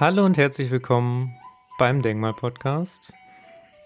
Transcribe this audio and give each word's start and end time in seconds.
Hallo 0.00 0.24
und 0.24 0.38
herzlich 0.38 0.70
willkommen 0.70 1.36
beim 1.78 2.00
Denkmal-Podcast. 2.00 3.12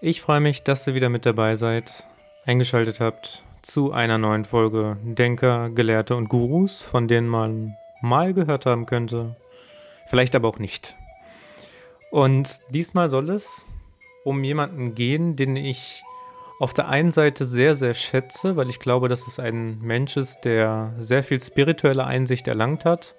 Ich 0.00 0.20
freue 0.20 0.38
mich, 0.38 0.62
dass 0.62 0.86
ihr 0.86 0.94
wieder 0.94 1.08
mit 1.08 1.26
dabei 1.26 1.56
seid, 1.56 2.06
eingeschaltet 2.46 3.00
habt 3.00 3.42
zu 3.62 3.90
einer 3.90 4.16
neuen 4.16 4.44
Folge 4.44 4.96
Denker, 5.02 5.70
Gelehrte 5.70 6.14
und 6.14 6.28
Gurus, 6.28 6.82
von 6.82 7.08
denen 7.08 7.26
man 7.26 7.74
mal 8.00 8.32
gehört 8.32 8.64
haben 8.64 8.86
könnte, 8.86 9.34
vielleicht 10.06 10.36
aber 10.36 10.46
auch 10.46 10.60
nicht. 10.60 10.94
Und 12.12 12.60
diesmal 12.70 13.08
soll 13.08 13.30
es 13.30 13.68
um 14.22 14.44
jemanden 14.44 14.94
gehen, 14.94 15.34
den 15.34 15.56
ich 15.56 16.04
auf 16.60 16.72
der 16.74 16.86
einen 16.88 17.10
Seite 17.10 17.44
sehr, 17.44 17.74
sehr 17.74 17.94
schätze, 17.94 18.54
weil 18.54 18.70
ich 18.70 18.78
glaube, 18.78 19.08
dass 19.08 19.26
es 19.26 19.40
ein 19.40 19.80
Mensch 19.80 20.16
ist, 20.16 20.42
der 20.44 20.94
sehr 20.96 21.24
viel 21.24 21.40
spirituelle 21.40 22.04
Einsicht 22.04 22.46
erlangt 22.46 22.84
hat, 22.84 23.16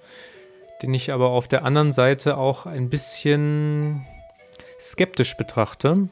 den 0.86 0.94
ich 0.94 1.12
aber 1.12 1.30
auf 1.30 1.48
der 1.48 1.66
anderen 1.66 1.94
Seite 1.94 2.38
auch 2.38 2.68
ein 2.68 2.92
bisschen 2.92 4.06
skeptisch 4.80 5.36
betrachte, 5.36 6.10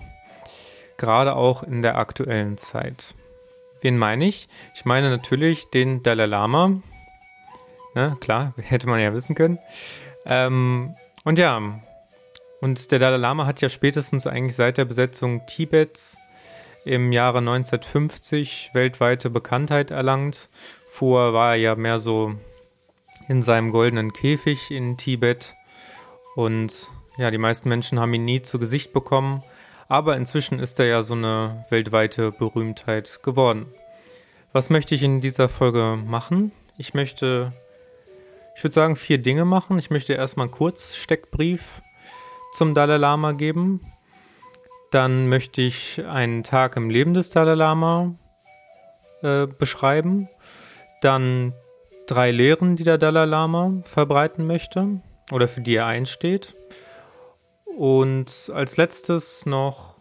gerade 0.98 1.36
auch 1.36 1.62
in 1.62 1.84
der 1.84 1.96
aktuellen 1.96 2.58
Zeit. 2.58 3.14
Wen 3.82 4.00
meine 4.00 4.26
ich? 4.26 4.48
Ich 4.74 4.84
meine 4.84 5.12
natürlich 5.12 5.70
den 5.70 6.02
Dalai 6.02 6.26
Lama. 6.26 6.82
Na, 7.94 8.18
klar, 8.20 8.56
hätte 8.64 8.88
man 8.88 9.00
ja 9.00 9.14
wissen 9.14 9.36
können. 9.36 9.60
Ähm, 10.26 10.96
und 11.24 11.38
ja, 11.38 11.62
und 12.60 12.92
der 12.92 12.98
Dalai 12.98 13.18
Lama 13.18 13.46
hat 13.46 13.62
ja 13.62 13.70
spätestens 13.70 14.26
eigentlich 14.26 14.56
seit 14.56 14.80
der 14.80 14.86
Besetzung 14.86 15.46
Tibets 15.46 16.18
im 16.84 17.12
Jahre 17.12 17.38
1950 17.38 18.72
weltweite 18.74 19.30
Bekanntheit 19.30 19.92
erlangt. 19.92 20.50
Vorher 20.90 21.32
war 21.34 21.52
er 21.52 21.58
ja 21.58 21.76
mehr 21.76 22.00
so 22.00 22.34
in 23.28 23.44
seinem 23.44 23.72
goldenen 23.72 24.14
Käfig 24.14 24.72
in 24.72 24.98
Tibet. 24.98 25.56
Und 26.36 26.90
ja, 27.18 27.32
die 27.32 27.38
meisten 27.38 27.70
Menschen 27.70 28.00
haben 28.00 28.14
ihn 28.14 28.26
nie 28.26 28.42
zu 28.42 28.60
Gesicht 28.60 28.94
bekommen. 28.94 29.44
Aber 29.88 30.16
inzwischen 30.16 30.60
ist 30.60 30.80
er 30.80 30.88
ja 30.88 31.04
so 31.04 31.14
eine 31.14 31.66
weltweite 31.70 32.32
Berühmtheit 32.32 33.20
geworden. 33.22 33.68
Was 34.52 34.70
möchte 34.70 34.96
ich 34.96 35.04
in 35.04 35.22
dieser 35.22 35.50
Folge 35.50 36.00
machen? 36.06 36.52
Ich 36.78 36.94
möchte, 36.94 37.54
ich 38.56 38.64
würde 38.64 38.74
sagen, 38.74 38.96
vier 38.96 39.18
Dinge 39.18 39.46
machen. 39.46 39.78
Ich 39.78 39.90
möchte 39.90 40.14
erstmal 40.14 40.46
einen 40.46 40.54
Kurzsteckbrief 40.54 41.82
zum 42.54 42.74
Dalai 42.74 42.98
Lama 42.98 43.34
geben. 43.34 43.82
Dann 44.92 45.28
möchte 45.28 45.62
ich 45.62 46.04
einen 46.06 46.44
Tag 46.44 46.76
im 46.76 46.90
Leben 46.90 47.14
des 47.14 47.30
Dalai 47.32 47.56
Lama 47.56 48.16
äh, 49.22 49.48
beschreiben. 49.48 50.30
Dann 51.02 51.54
drei 52.08 52.32
Lehren, 52.32 52.76
die 52.76 52.84
der 52.84 52.98
Dalai 52.98 53.26
Lama 53.26 53.82
verbreiten 53.86 54.46
möchte 54.46 55.02
oder 55.32 55.48
für 55.48 55.62
die 55.62 55.76
er 55.76 55.86
einsteht. 55.86 56.54
Und 57.78 58.52
als 58.54 58.78
letztes 58.78 59.46
noch 59.46 59.96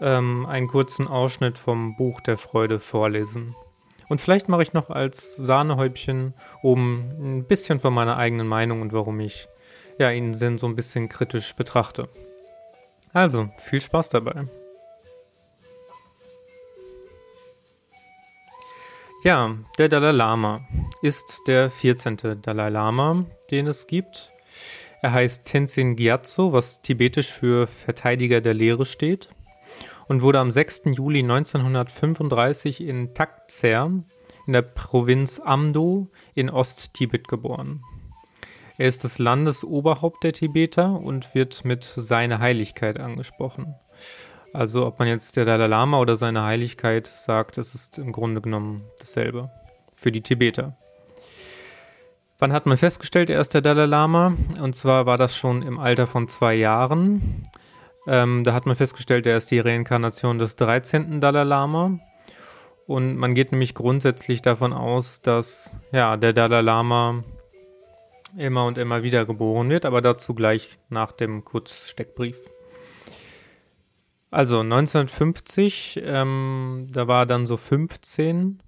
ähm, 0.00 0.46
einen 0.46 0.68
kurzen 0.68 1.06
Ausschnitt 1.06 1.58
vom 1.58 1.96
Buch 1.96 2.20
der 2.20 2.38
Freude 2.38 2.80
vorlesen. 2.80 3.54
Und 4.08 4.20
vielleicht 4.20 4.48
mache 4.48 4.62
ich 4.62 4.72
noch 4.72 4.90
als 4.90 5.36
Sahnehäubchen 5.36 6.34
oben 6.62 7.14
ein 7.20 7.44
bisschen 7.44 7.78
von 7.78 7.94
meiner 7.94 8.16
eigenen 8.16 8.48
Meinung 8.48 8.80
und 8.80 8.92
warum 8.92 9.20
ich 9.20 9.48
ja, 9.98 10.10
ihn 10.10 10.34
so 10.34 10.66
ein 10.66 10.76
bisschen 10.76 11.08
kritisch 11.08 11.54
betrachte. 11.54 12.08
Also, 13.12 13.50
viel 13.58 13.80
Spaß 13.80 14.08
dabei. 14.08 14.46
Ja, 19.22 19.54
der 19.76 19.88
Dalai 19.90 20.12
Lama 20.12 20.66
ist 21.02 21.42
der 21.46 21.70
14. 21.70 22.42
Dalai 22.42 22.68
Lama, 22.68 23.24
den 23.50 23.66
es 23.66 23.86
gibt. 23.86 24.30
Er 25.02 25.12
heißt 25.12 25.46
Tenzin 25.46 25.96
Gyatso, 25.96 26.52
was 26.52 26.82
tibetisch 26.82 27.32
für 27.32 27.66
Verteidiger 27.66 28.40
der 28.42 28.52
Lehre 28.52 28.84
steht, 28.84 29.30
und 30.08 30.20
wurde 30.20 30.40
am 30.40 30.50
6. 30.50 30.82
Juli 30.96 31.20
1935 31.20 32.82
in 32.82 33.14
Taktser 33.14 33.90
in 34.46 34.52
der 34.52 34.62
Provinz 34.62 35.40
Amdo 35.42 36.08
in 36.34 36.50
Osttibet 36.50 37.28
geboren. 37.28 37.82
Er 38.76 38.88
ist 38.88 39.04
das 39.04 39.18
Landesoberhaupt 39.18 40.22
der 40.24 40.32
Tibeter 40.32 41.00
und 41.00 41.34
wird 41.34 41.64
mit 41.64 41.84
seine 41.84 42.40
Heiligkeit 42.40 42.98
angesprochen. 42.98 43.74
Also 44.52 44.86
ob 44.86 44.98
man 44.98 45.08
jetzt 45.08 45.36
der 45.36 45.44
Dalai 45.44 45.66
Lama 45.66 45.98
oder 45.98 46.16
seine 46.16 46.42
Heiligkeit 46.42 47.06
sagt, 47.06 47.56
es 47.56 47.74
ist 47.74 47.98
im 47.98 48.12
Grunde 48.12 48.40
genommen 48.40 48.82
dasselbe 48.98 49.50
für 49.94 50.10
die 50.10 50.22
Tibeter. 50.22 50.76
Wann 52.40 52.54
hat 52.54 52.64
man 52.64 52.78
festgestellt, 52.78 53.28
er 53.28 53.38
ist 53.38 53.52
der 53.52 53.60
Dalai 53.60 53.84
Lama? 53.84 54.34
Und 54.58 54.74
zwar 54.74 55.04
war 55.04 55.18
das 55.18 55.36
schon 55.36 55.60
im 55.60 55.78
Alter 55.78 56.06
von 56.06 56.26
zwei 56.26 56.54
Jahren. 56.54 57.42
Ähm, 58.06 58.44
da 58.44 58.54
hat 58.54 58.64
man 58.64 58.76
festgestellt, 58.76 59.26
er 59.26 59.36
ist 59.36 59.50
die 59.50 59.60
Reinkarnation 59.60 60.38
des 60.38 60.56
13. 60.56 61.20
Dalai 61.20 61.42
Lama. 61.44 61.98
Und 62.86 63.18
man 63.18 63.34
geht 63.34 63.52
nämlich 63.52 63.74
grundsätzlich 63.74 64.40
davon 64.40 64.72
aus, 64.72 65.20
dass 65.20 65.76
ja, 65.92 66.16
der 66.16 66.32
Dalai 66.32 66.62
Lama 66.62 67.24
immer 68.38 68.64
und 68.64 68.78
immer 68.78 69.02
wieder 69.02 69.26
geboren 69.26 69.68
wird, 69.68 69.84
aber 69.84 70.00
dazu 70.00 70.34
gleich 70.34 70.78
nach 70.88 71.12
dem 71.12 71.44
Kurzsteckbrief. 71.44 72.38
Also 74.30 74.60
1950, 74.60 76.00
ähm, 76.02 76.88
da 76.90 77.06
war 77.06 77.26
dann 77.26 77.46
so 77.46 77.58
15. 77.58 78.62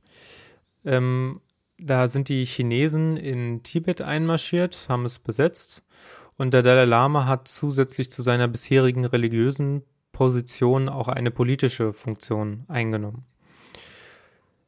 Ähm, 0.84 1.40
da 1.84 2.08
sind 2.08 2.28
die 2.28 2.44
Chinesen 2.44 3.16
in 3.16 3.62
Tibet 3.62 4.02
einmarschiert, 4.02 4.86
haben 4.88 5.04
es 5.04 5.18
besetzt 5.18 5.82
und 6.36 6.54
der 6.54 6.62
Dalai 6.62 6.84
Lama 6.84 7.26
hat 7.26 7.48
zusätzlich 7.48 8.10
zu 8.10 8.22
seiner 8.22 8.48
bisherigen 8.48 9.04
religiösen 9.04 9.82
Position 10.12 10.88
auch 10.88 11.08
eine 11.08 11.30
politische 11.30 11.92
Funktion 11.92 12.64
eingenommen. 12.68 13.24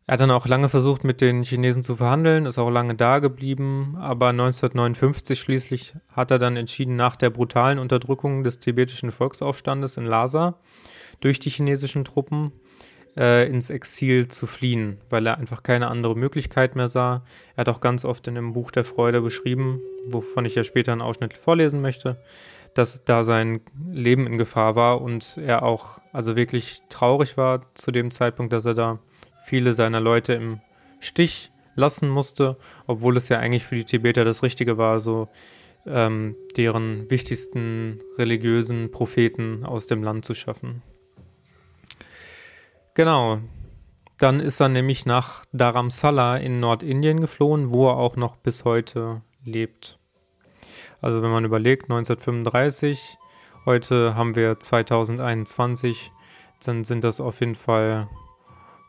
Er 0.06 0.14
hat 0.14 0.20
dann 0.20 0.30
auch 0.30 0.46
lange 0.46 0.68
versucht, 0.68 1.02
mit 1.02 1.22
den 1.22 1.44
Chinesen 1.44 1.82
zu 1.82 1.96
verhandeln, 1.96 2.44
ist 2.44 2.58
auch 2.58 2.68
lange 2.68 2.94
da 2.94 3.20
geblieben, 3.20 3.96
aber 3.98 4.28
1959 4.28 5.40
schließlich 5.40 5.94
hat 6.10 6.30
er 6.30 6.38
dann 6.38 6.56
entschieden, 6.56 6.96
nach 6.96 7.16
der 7.16 7.30
brutalen 7.30 7.78
Unterdrückung 7.78 8.44
des 8.44 8.58
tibetischen 8.58 9.12
Volksaufstandes 9.12 9.96
in 9.96 10.04
Lhasa 10.04 10.58
durch 11.20 11.40
die 11.40 11.48
chinesischen 11.48 12.04
Truppen 12.04 12.52
äh, 13.16 13.48
ins 13.48 13.70
Exil 13.70 14.28
zu 14.28 14.46
fliehen, 14.46 14.98
weil 15.10 15.26
er 15.26 15.38
einfach 15.38 15.62
keine 15.62 15.88
andere 15.88 16.16
Möglichkeit 16.16 16.76
mehr 16.76 16.88
sah. 16.88 17.22
Er 17.56 17.62
hat 17.62 17.68
auch 17.68 17.80
ganz 17.80 18.04
oft 18.04 18.26
in 18.26 18.34
dem 18.34 18.52
Buch 18.52 18.70
der 18.70 18.84
Freude 18.84 19.20
beschrieben, 19.20 19.80
wovon 20.06 20.44
ich 20.44 20.54
ja 20.54 20.64
später 20.64 20.92
einen 20.92 21.02
Ausschnitt 21.02 21.36
vorlesen 21.36 21.80
möchte, 21.80 22.16
dass 22.74 23.04
da 23.04 23.24
sein 23.24 23.60
Leben 23.92 24.26
in 24.26 24.38
Gefahr 24.38 24.74
war 24.74 25.00
und 25.00 25.38
er 25.38 25.62
auch 25.62 26.00
also 26.12 26.36
wirklich 26.36 26.82
traurig 26.88 27.36
war 27.36 27.62
zu 27.74 27.92
dem 27.92 28.10
Zeitpunkt, 28.10 28.52
dass 28.52 28.64
er 28.64 28.74
da 28.74 28.98
viele 29.44 29.74
seiner 29.74 30.00
Leute 30.00 30.32
im 30.34 30.60
Stich 31.00 31.52
lassen 31.76 32.08
musste, 32.08 32.56
obwohl 32.86 33.16
es 33.16 33.28
ja 33.28 33.38
eigentlich 33.38 33.64
für 33.64 33.76
die 33.76 33.84
Tibeter 33.84 34.24
das 34.24 34.42
Richtige 34.42 34.78
war, 34.78 35.00
so 35.00 35.28
ähm, 35.86 36.34
deren 36.56 37.10
wichtigsten 37.10 38.00
religiösen 38.16 38.90
Propheten 38.90 39.64
aus 39.64 39.86
dem 39.86 40.02
Land 40.02 40.24
zu 40.24 40.34
schaffen. 40.34 40.82
Genau. 42.94 43.40
Dann 44.18 44.38
ist 44.38 44.60
er 44.60 44.68
nämlich 44.68 45.06
nach 45.06 45.44
Dharamsala 45.52 46.36
in 46.36 46.60
Nordindien 46.60 47.20
geflohen, 47.20 47.70
wo 47.70 47.88
er 47.88 47.96
auch 47.96 48.14
noch 48.14 48.36
bis 48.36 48.64
heute 48.64 49.22
lebt. 49.44 49.98
Also 51.02 51.20
wenn 51.20 51.30
man 51.30 51.44
überlegt, 51.44 51.84
1935, 51.84 53.18
heute 53.66 54.14
haben 54.14 54.36
wir 54.36 54.60
2021, 54.60 56.12
dann 56.64 56.84
sind 56.84 57.02
das 57.02 57.20
auf 57.20 57.40
jeden 57.40 57.56
Fall 57.56 58.08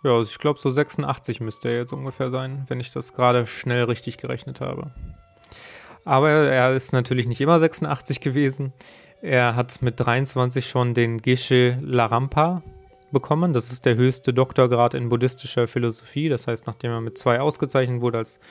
ja, 0.05 0.11
also 0.11 0.29
ich 0.29 0.37
glaube, 0.37 0.59
so 0.59 0.69
86 0.69 1.41
müsste 1.41 1.69
er 1.69 1.77
jetzt 1.77 1.91
ungefähr 1.91 2.29
sein, 2.29 2.65
wenn 2.67 2.79
ich 2.79 2.91
das 2.91 3.15
gerade 3.15 3.47
schnell 3.47 3.85
richtig 3.85 4.19
gerechnet 4.19 4.61
habe. 4.61 4.91
Aber 6.05 6.29
er 6.29 6.75
ist 6.75 6.93
natürlich 6.93 7.25
nicht 7.25 7.41
immer 7.41 7.59
86 7.59 8.21
gewesen. 8.21 8.71
Er 9.23 9.55
hat 9.55 9.81
mit 9.81 9.99
23 9.99 10.69
schon 10.69 10.93
den 10.93 11.23
Geshe 11.23 11.79
Larampa 11.81 12.61
bekommen. 13.15 13.53
Das 13.53 13.71
ist 13.71 13.85
der 13.85 13.95
höchste 13.95 14.33
Doktorgrad 14.33 14.93
in 14.93 15.07
buddhistischer 15.09 15.67
Philosophie. 15.67 16.27
Das 16.27 16.47
heißt, 16.47 16.67
nachdem 16.67 16.91
er 16.91 17.01
mit 17.01 17.17
zwei 17.17 17.39
ausgezeichnet 17.39 18.01
wurde 18.01 18.17
als 18.19 18.41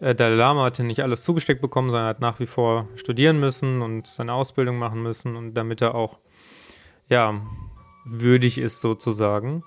äh, 0.00 0.14
Dalai 0.14 0.36
Lama, 0.36 0.66
hat 0.66 0.78
er 0.78 0.84
nicht 0.84 1.02
alles 1.02 1.22
zugesteckt 1.22 1.62
bekommen, 1.62 1.90
sondern 1.90 2.08
hat 2.08 2.20
nach 2.20 2.38
wie 2.38 2.46
vor 2.46 2.88
studieren 2.94 3.40
müssen 3.40 3.80
und 3.80 4.06
seine 4.06 4.34
Ausbildung 4.34 4.78
machen 4.78 5.02
müssen 5.02 5.34
und 5.34 5.54
damit 5.54 5.80
er 5.80 5.94
auch, 5.94 6.18
ja, 7.08 7.40
würdig 8.04 8.58
ist 8.58 8.82
sozusagen. 8.82 9.64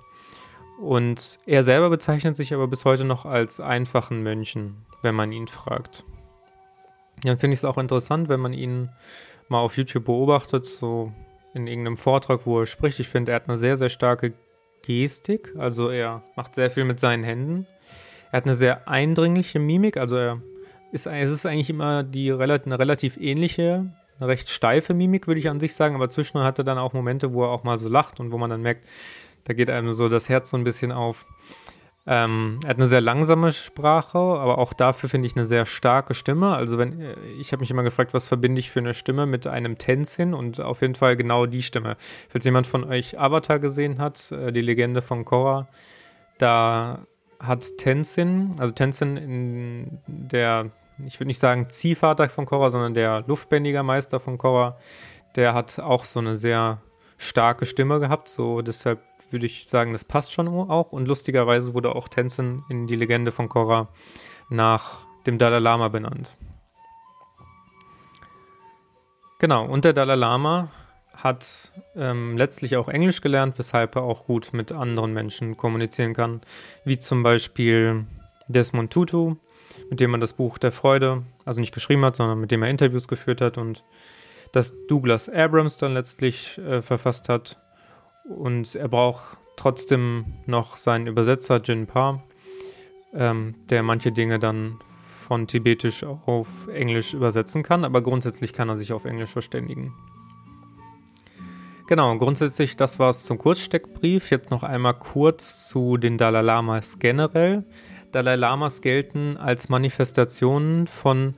Und 0.80 1.39
er 1.47 1.63
selber 1.63 1.89
bezeichnet 1.89 2.38
sich 2.38 2.53
aber 2.53 2.68
bis 2.68 2.86
heute 2.86 3.06
noch 3.06 3.25
als 3.25 3.59
einfachen 3.59 4.21
Mönchen, 4.21 4.86
wenn 5.01 5.15
man 5.15 5.31
ihn 5.31 5.47
fragt. 5.47 6.03
Dann 7.24 7.38
finde 7.38 7.53
ich 7.53 7.62
es 7.62 7.65
auch 7.65 7.77
interessant, 7.77 8.30
wenn 8.30 8.42
man 8.42 8.53
ihn 8.53 8.89
mal 9.47 9.59
auf 9.59 9.77
YouTube 9.77 10.06
beobachtet, 10.06 10.65
so 10.65 11.12
in 11.56 11.68
irgendeinem 11.68 11.98
Vortrag, 11.98 12.42
wo 12.46 12.60
er 12.60 12.66
spricht. 12.66 13.00
Ich 13.00 13.10
finde, 13.10 13.31
er 13.31 13.38
hat 13.38 13.50
eine 13.50 13.57
sehr, 13.57 13.78
sehr 13.78 13.90
starke 13.90 14.34
Gestik. 14.84 15.54
Also 15.57 15.90
er 15.90 16.24
macht 16.36 16.54
sehr 16.56 16.69
viel 16.69 16.84
mit 16.84 17.00
seinen 17.00 17.24
Händen. 17.24 17.66
Er 18.31 18.38
hat 18.38 18.46
eine 18.46 18.56
sehr 18.56 18.88
eindringliche 18.88 19.60
Mimik. 19.60 19.98
Also 19.98 20.18
er 20.18 20.42
ist, 20.92 21.07
es 21.07 21.31
ist 21.31 21.46
eigentlich 21.46 21.69
immer 21.69 22.04
die 22.04 22.31
eine 22.31 22.80
relativ 22.80 23.18
ähnliche 23.18 23.92
eine 24.19 24.30
recht 24.30 24.50
steife 24.50 24.94
Mimik, 24.94 25.28
würde 25.28 25.40
ich 25.40 25.50
an 25.50 25.60
sich 25.60 25.75
sagen, 25.75 25.96
aber 25.96 26.10
zwischendurch 26.10 26.48
hat 26.48 26.57
er 26.60 26.63
dann 26.63 26.78
auch 26.78 26.94
Momente, 26.94 27.34
wo 27.34 27.44
er 27.44 27.50
auch 27.50 27.63
mal 27.63 27.78
so 27.78 27.90
lacht 27.90 28.19
und 28.19 28.31
wo 28.31 28.38
man 28.38 28.50
dann 28.50 28.62
merkt, 28.62 28.86
da 29.44 29.54
geht 29.54 29.69
einem 29.69 29.94
so 29.94 30.10
das 30.10 30.30
Herz 30.30 30.50
so 30.50 30.57
ein 30.57 30.63
bisschen 30.63 30.92
auf. 30.92 31.25
Ähm, 32.07 32.60
er 32.63 32.69
hat 32.69 32.78
eine 32.78 32.88
sehr 32.88 33.02
langsame 33.02 33.52
Sprache, 33.52 34.18
aber 34.18 34.60
auch 34.60 34.74
dafür 34.74 35.10
finde 35.10 35.25
ich 35.25 35.36
eine 35.36 35.48
sehr 35.48 35.66
starke 35.66 36.13
Stimme. 36.13 36.56
Also 36.56 36.78
wenn 36.78 37.02
ich 37.40 37.52
habe 37.52 37.62
mich 37.62 37.72
immer 37.72 37.81
gefragt, 37.81 38.13
was 38.13 38.28
verbinde 38.28 38.60
ich 38.60 38.69
für 38.69 38.80
eine 38.80 38.94
Stimme 38.94 39.25
mit 39.25 39.48
einem 39.48 39.80
Tenzin 39.80 40.36
und 40.36 40.60
auf 40.60 40.81
jeden 40.81 40.94
Fall 40.96 41.16
genau 41.16 41.48
die 41.48 41.63
Stimme. 41.63 41.98
Falls 42.30 42.46
jemand 42.46 42.68
von 42.68 42.84
euch 42.84 43.19
Avatar 43.19 43.57
gesehen 43.57 44.00
hat, 44.00 44.31
äh, 44.31 44.52
die 44.52 44.62
Legende 44.62 45.02
von 45.02 45.25
Korra, 45.25 45.68
da 46.38 47.00
hat 47.40 47.78
Tenzin, 47.78 48.56
also 48.60 48.74
Tenzin 48.74 49.18
in 49.18 50.00
der, 50.07 50.72
ich 51.06 51.19
würde 51.19 51.28
nicht 51.28 51.40
sagen 51.40 51.69
Ziehvater 51.69 52.30
von 52.30 52.46
Korra, 52.46 52.69
sondern 52.69 52.94
der 52.94 53.24
Luftbändigermeister 53.25 54.19
von 54.19 54.38
Korra, 54.38 54.78
der 55.36 55.54
hat 55.54 55.80
auch 55.80 56.06
so 56.06 56.19
eine 56.19 56.38
sehr 56.38 56.81
starke 57.18 57.66
Stimme 57.66 58.00
gehabt, 58.00 58.28
so 58.28 58.62
deshalb 58.62 59.00
würde 59.31 59.45
ich 59.45 59.68
sagen, 59.68 59.92
das 59.92 60.06
passt 60.06 60.31
schon 60.31 60.48
auch. 60.48 60.92
Und 60.92 61.07
lustigerweise 61.07 61.74
wurde 61.74 61.95
auch 61.95 62.07
Tenzin 62.07 62.63
in 62.69 62.88
die 62.88 62.95
Legende 62.95 63.31
von 63.31 63.50
Korra 63.50 63.89
nach 64.50 65.06
dem 65.25 65.38
Dalai 65.38 65.60
Lama 65.60 65.88
benannt. 65.89 66.31
Genau, 69.39 69.66
und 69.66 69.86
der 69.86 69.94
Dalai 69.94 70.16
Lama 70.16 70.69
hat 71.13 71.72
ähm, 71.95 72.38
letztlich 72.38 72.77
auch 72.77 72.88
Englisch 72.88 73.22
gelernt, 73.22 73.57
weshalb 73.57 73.95
er 73.95 74.04
auch 74.04 74.25
gut 74.25 74.54
mit 74.54 74.72
anderen 74.72 75.13
Menschen 75.13 75.57
kommunizieren 75.57 76.13
kann, 76.13 76.42
wie 76.83 77.00
zum 77.00 77.24
Beispiel 77.24 78.06
Desmond 78.48 78.92
Tutu, 78.92 79.36
mit 79.89 80.00
dem 80.00 80.13
er 80.13 80.19
das 80.19 80.33
Buch 80.33 80.57
der 80.57 80.71
Freude, 80.71 81.24
also 81.45 81.60
nicht 81.60 81.74
geschrieben 81.74 82.06
hat, 82.06 82.16
sondern 82.16 82.39
mit 82.39 82.51
dem 82.51 82.63
er 82.63 82.69
Interviews 82.69 83.07
geführt 83.07 83.42
hat 83.42 83.57
und 83.57 83.83
das 84.51 84.74
Douglas 84.88 85.28
Abrams 85.30 85.78
dann 85.78 85.94
letztlich 85.94 86.57
äh, 86.60 86.81
verfasst 86.81 87.30
hat. 87.30 87.60
Und 88.30 88.75
er 88.75 88.88
braucht 88.88 89.38
trotzdem 89.56 90.25
noch 90.45 90.77
seinen 90.77 91.07
Übersetzer 91.07 91.62
Jin 91.62 91.88
Pa, 91.88 92.24
ähm, 93.13 93.56
der 93.69 93.83
manche 93.83 94.12
Dinge 94.12 94.39
dann 94.39 94.80
von 95.27 95.48
Tibetisch 95.48 96.04
auf 96.04 96.48
Englisch 96.72 97.13
übersetzen 97.13 97.63
kann, 97.63 97.83
aber 97.83 98.01
grundsätzlich 98.01 98.54
kann 98.54 98.69
er 98.69 98.77
sich 98.77 98.94
auf 98.94 99.04
Englisch 99.06 99.31
verständigen. 99.31 99.94
Genau, 101.88 102.18
grundsätzlich, 102.18 102.77
das 102.77 102.98
war 102.98 103.12
es 103.12 103.25
zum 103.25 103.38
Kurzsteckbrief. 103.38 104.31
Jetzt 104.31 104.50
noch 104.50 104.63
einmal 104.63 104.95
kurz 104.95 105.68
zu 105.68 105.98
den 105.98 106.18
Dalai 106.18 106.42
Lamas 106.42 106.98
generell. 106.98 107.63
Dalai 108.12 108.36
Lamas 108.36 108.81
gelten 108.81 109.38
als 109.38 109.69
Manifestationen 109.69 110.88
von 110.88 111.33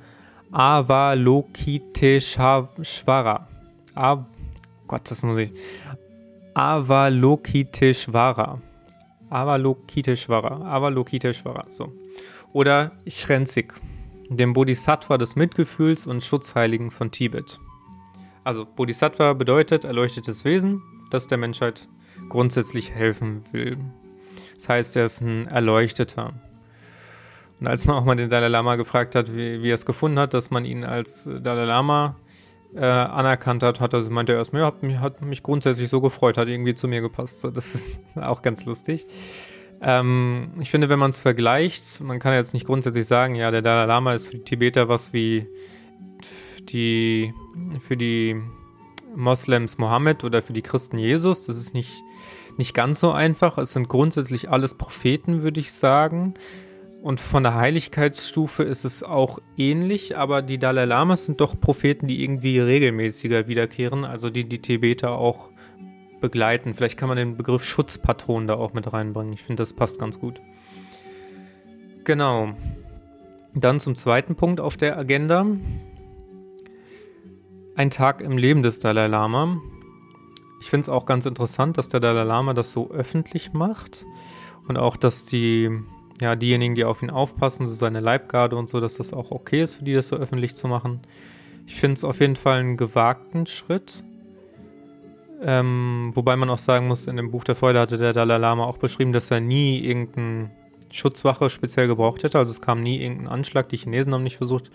Avalokiteshvara. 0.51 3.49
Ah, 3.93 4.25
Gott, 4.87 5.11
das 5.11 5.21
muss 5.23 5.37
ich. 5.37 5.51
Avalokiteshvara. 6.57 8.59
Avalokiteshvara. 9.29 10.65
Avalokiteshvara. 10.65 11.65
So. 11.69 11.93
Oder 12.51 12.93
Shrensik, 13.05 13.75
dem 14.29 14.53
Bodhisattva 14.53 15.19
des 15.19 15.35
Mitgefühls 15.35 16.07
und 16.07 16.23
Schutzheiligen 16.23 16.89
von 16.89 17.11
Tibet. 17.11 17.59
Also 18.43 18.65
Bodhisattva 18.65 19.33
bedeutet 19.33 19.85
erleuchtetes 19.85 20.45
Wesen, 20.45 20.81
das 21.11 21.27
der 21.27 21.37
Menschheit 21.37 21.87
grundsätzlich 22.27 22.89
helfen 22.89 23.43
will. 23.51 23.77
Das 24.55 24.67
heißt, 24.67 24.97
er 24.97 25.05
ist 25.05 25.21
ein 25.21 25.47
Erleuchteter. 25.47 26.33
Und 27.59 27.67
als 27.67 27.85
man 27.85 27.97
auch 27.97 28.03
mal 28.03 28.15
den 28.15 28.31
Dalai 28.31 28.47
Lama 28.47 28.77
gefragt 28.77 29.13
hat, 29.13 29.35
wie, 29.35 29.61
wie 29.61 29.69
er 29.69 29.75
es 29.75 29.85
gefunden 29.85 30.17
hat, 30.17 30.33
dass 30.33 30.49
man 30.49 30.65
ihn 30.65 30.83
als 30.83 31.25
Dalai 31.25 31.65
Lama 31.65 32.15
äh, 32.75 32.85
anerkannt 32.85 33.63
hat, 33.63 33.79
hat 33.79 33.93
er 33.93 34.01
meinte 34.09 34.33
er 34.33 34.39
erstmal, 34.39 34.61
ja, 34.61 34.67
hat 34.67 34.83
mich, 34.83 34.99
hat 34.99 35.21
mich 35.21 35.43
grundsätzlich 35.43 35.89
so 35.89 36.01
gefreut, 36.01 36.37
hat 36.37 36.47
irgendwie 36.47 36.75
zu 36.75 36.87
mir 36.87 37.01
gepasst. 37.01 37.39
So, 37.39 37.49
das 37.49 37.75
ist 37.75 37.99
auch 38.15 38.41
ganz 38.41 38.65
lustig. 38.65 39.07
Ähm, 39.81 40.51
ich 40.59 40.71
finde, 40.71 40.89
wenn 40.89 40.99
man 40.99 41.11
es 41.11 41.19
vergleicht, 41.19 42.01
man 42.01 42.19
kann 42.19 42.33
jetzt 42.33 42.53
nicht 42.53 42.65
grundsätzlich 42.65 43.07
sagen, 43.07 43.35
ja, 43.35 43.51
der 43.51 43.61
Dalai 43.61 43.85
Lama 43.85 44.13
ist 44.13 44.27
für 44.27 44.37
die 44.37 44.43
Tibeter 44.43 44.89
was 44.89 45.13
wie 45.13 45.47
die, 46.69 47.33
für 47.79 47.95
die 47.95 48.41
Moslems 49.15 49.77
Mohammed 49.77 50.23
oder 50.23 50.41
für 50.41 50.53
die 50.53 50.61
Christen 50.61 50.97
Jesus. 50.97 51.45
Das 51.45 51.57
ist 51.57 51.73
nicht, 51.73 52.03
nicht 52.57 52.73
ganz 52.73 52.99
so 52.99 53.11
einfach. 53.11 53.57
Es 53.57 53.73
sind 53.73 53.87
grundsätzlich 53.87 54.49
alles 54.49 54.73
Propheten, 54.73 55.43
würde 55.43 55.59
ich 55.59 55.71
sagen. 55.71 56.33
Und 57.01 57.19
von 57.19 57.43
der 57.43 57.55
Heiligkeitsstufe 57.55 58.63
ist 58.63 58.83
es 58.83 59.03
auch 59.03 59.39
ähnlich, 59.55 60.17
aber 60.17 60.41
die 60.41 60.57
Dalai 60.57 60.85
Lamas 60.85 61.25
sind 61.25 61.39
doch 61.39 61.59
Propheten, 61.59 62.07
die 62.07 62.23
irgendwie 62.23 62.59
regelmäßiger 62.59 63.47
wiederkehren, 63.47 64.03
also 64.03 64.29
die 64.29 64.43
die 64.43 64.59
Tibeter 64.59 65.11
auch 65.11 65.49
begleiten. 66.19 66.73
Vielleicht 66.73 66.97
kann 66.97 67.07
man 67.07 67.17
den 67.17 67.37
Begriff 67.37 67.63
Schutzpatron 67.63 68.47
da 68.47 68.55
auch 68.55 68.73
mit 68.73 68.91
reinbringen. 68.91 69.33
Ich 69.33 69.43
finde, 69.43 69.61
das 69.61 69.73
passt 69.73 69.99
ganz 69.99 70.19
gut. 70.19 70.41
Genau. 72.03 72.53
Dann 73.53 73.79
zum 73.79 73.95
zweiten 73.95 74.35
Punkt 74.35 74.59
auf 74.59 74.77
der 74.77 74.97
Agenda. 74.97 75.45
Ein 77.75 77.89
Tag 77.89 78.21
im 78.21 78.37
Leben 78.37 78.63
des 78.63 78.79
Dalai 78.79 79.07
Lama. 79.07 79.61
Ich 80.61 80.69
finde 80.69 80.81
es 80.81 80.89
auch 80.89 81.05
ganz 81.05 81.25
interessant, 81.27 81.77
dass 81.77 81.89
der 81.89 81.99
Dalai 81.99 82.23
Lama 82.23 82.53
das 82.53 82.71
so 82.71 82.89
öffentlich 82.89 83.53
macht 83.53 84.05
und 84.67 84.77
auch, 84.77 84.97
dass 84.97 85.25
die 85.25 85.69
ja, 86.21 86.35
diejenigen, 86.35 86.75
die 86.75 86.83
auf 86.83 87.03
ihn 87.03 87.09
aufpassen, 87.09 87.67
so 87.67 87.73
seine 87.73 87.99
Leibgarde 87.99 88.55
und 88.55 88.69
so, 88.69 88.79
dass 88.79 88.95
das 88.95 89.13
auch 89.13 89.31
okay 89.31 89.61
ist 89.61 89.75
für 89.75 89.83
die, 89.83 89.93
das 89.93 90.07
so 90.07 90.15
öffentlich 90.15 90.55
zu 90.55 90.67
machen. 90.67 91.01
Ich 91.67 91.75
finde 91.75 91.95
es 91.95 92.03
auf 92.03 92.19
jeden 92.19 92.35
Fall 92.35 92.59
einen 92.59 92.77
gewagten 92.77 93.45
Schritt. 93.45 94.03
Ähm, 95.43 96.11
wobei 96.15 96.35
man 96.35 96.49
auch 96.49 96.57
sagen 96.57 96.87
muss, 96.87 97.05
in 97.05 97.17
dem 97.17 97.29
Buch 97.29 97.43
der 97.43 97.55
Freude 97.55 97.79
hatte 97.79 97.97
der 97.97 98.13
Dalai 98.13 98.37
Lama 98.37 98.63
auch 98.65 98.77
beschrieben, 98.77 99.13
dass 99.13 99.29
er 99.29 99.39
nie 99.39 99.79
irgendeine 99.79 100.49
Schutzwache 100.89 101.49
speziell 101.49 101.87
gebraucht 101.87 102.23
hätte. 102.23 102.39
Also 102.39 102.51
es 102.51 102.61
kam 102.61 102.81
nie 102.81 103.01
irgendein 103.01 103.27
Anschlag. 103.27 103.69
Die 103.69 103.77
Chinesen 103.77 104.13
haben 104.13 104.23
nicht 104.23 104.37
versucht, 104.37 104.71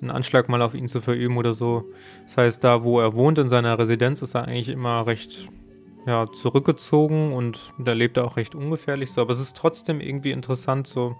einen 0.00 0.10
Anschlag 0.10 0.48
mal 0.48 0.62
auf 0.62 0.74
ihn 0.74 0.88
zu 0.88 1.00
verüben 1.00 1.36
oder 1.36 1.54
so. 1.54 1.84
Das 2.24 2.36
heißt, 2.36 2.64
da 2.64 2.82
wo 2.82 2.98
er 3.00 3.14
wohnt 3.14 3.38
in 3.38 3.48
seiner 3.48 3.78
Residenz, 3.78 4.22
ist 4.22 4.34
er 4.34 4.46
eigentlich 4.46 4.70
immer 4.70 5.06
recht 5.06 5.48
ja, 6.06 6.30
zurückgezogen 6.32 7.32
und 7.32 7.72
da 7.78 7.92
lebt 7.92 8.16
er 8.16 8.24
auch 8.24 8.36
recht 8.36 8.54
ungefährlich 8.54 9.12
so. 9.12 9.20
Aber 9.20 9.32
es 9.32 9.40
ist 9.40 9.56
trotzdem 9.56 10.00
irgendwie 10.00 10.32
interessant, 10.32 10.86
so 10.86 11.16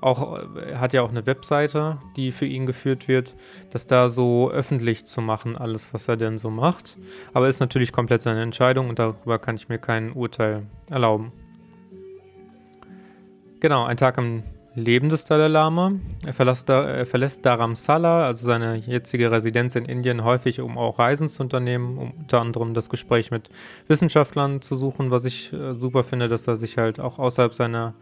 auch, 0.00 0.44
er 0.54 0.80
hat 0.80 0.92
ja 0.92 1.02
auch 1.02 1.10
eine 1.10 1.26
Webseite, 1.26 1.98
die 2.16 2.30
für 2.30 2.46
ihn 2.46 2.66
geführt 2.66 3.08
wird, 3.08 3.34
das 3.70 3.86
da 3.86 4.10
so 4.10 4.50
öffentlich 4.50 5.04
zu 5.04 5.20
machen, 5.20 5.56
alles, 5.56 5.92
was 5.92 6.06
er 6.06 6.16
denn 6.16 6.38
so 6.38 6.50
macht. 6.50 6.96
Aber 7.32 7.48
ist 7.48 7.60
natürlich 7.60 7.92
komplett 7.92 8.22
seine 8.22 8.42
Entscheidung 8.42 8.88
und 8.88 8.98
darüber 8.98 9.38
kann 9.38 9.56
ich 9.56 9.68
mir 9.68 9.78
kein 9.78 10.12
Urteil 10.12 10.66
erlauben. 10.88 11.32
Genau, 13.60 13.84
ein 13.84 13.96
Tag 13.96 14.18
im 14.18 14.44
Leben 14.78 15.08
des 15.08 15.24
Dalai 15.24 15.48
Lama. 15.48 15.92
Er 16.24 16.32
verlässt, 16.32 16.68
er 16.68 17.04
verlässt 17.06 17.44
Dharamsala, 17.44 18.26
also 18.26 18.46
seine 18.46 18.76
jetzige 18.76 19.30
Residenz 19.30 19.76
in 19.76 19.84
Indien, 19.84 20.24
häufig, 20.24 20.60
um 20.60 20.78
auch 20.78 20.98
Reisen 20.98 21.28
zu 21.28 21.42
unternehmen, 21.42 21.98
um 21.98 22.12
unter 22.12 22.40
anderem 22.40 22.74
das 22.74 22.88
Gespräch 22.88 23.30
mit 23.30 23.50
Wissenschaftlern 23.86 24.62
zu 24.62 24.76
suchen, 24.76 25.10
was 25.10 25.24
ich 25.24 25.52
äh, 25.52 25.74
super 25.74 26.04
finde, 26.04 26.28
dass 26.28 26.46
er 26.46 26.56
sich 26.56 26.78
halt 26.78 27.00
auch 27.00 27.18
außerhalb 27.18 27.54
seiner 27.54 27.94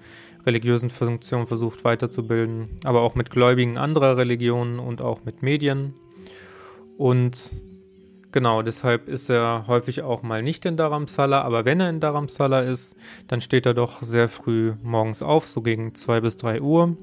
religiösen 0.47 0.91
Funktion 0.91 1.47
versucht 1.47 1.85
weiterzubilden, 1.85 2.69
aber 2.85 3.01
auch 3.01 3.15
mit 3.15 3.31
Gläubigen 3.31 3.79
anderer 3.79 4.17
Religionen 4.17 4.79
und 4.79 5.01
auch 5.01 5.25
mit 5.25 5.43
Medien. 5.43 5.95
Und 6.97 7.53
Genau, 8.37 8.61
deshalb 8.61 9.09
ist 9.09 9.31
er 9.31 9.65
häufig 9.67 10.03
auch 10.03 10.23
mal 10.23 10.43
nicht 10.43 10.67
in 10.67 10.77
Dharamsala, 10.77 11.41
aber 11.41 11.65
wenn 11.65 11.81
er 11.81 11.89
in 11.89 12.01
Dharamsala 12.01 12.61
ist, 12.61 12.95
dann 13.29 13.41
steht 13.41 13.65
er 13.65 13.73
doch 13.73 14.03
sehr 14.03 14.29
früh 14.29 14.75
morgens 14.83 15.23
auf, 15.23 15.47
so 15.47 15.63
gegen 15.63 15.95
2 15.95 16.21
bis 16.21 16.37
3 16.37 16.61
Uhr. 16.61 16.99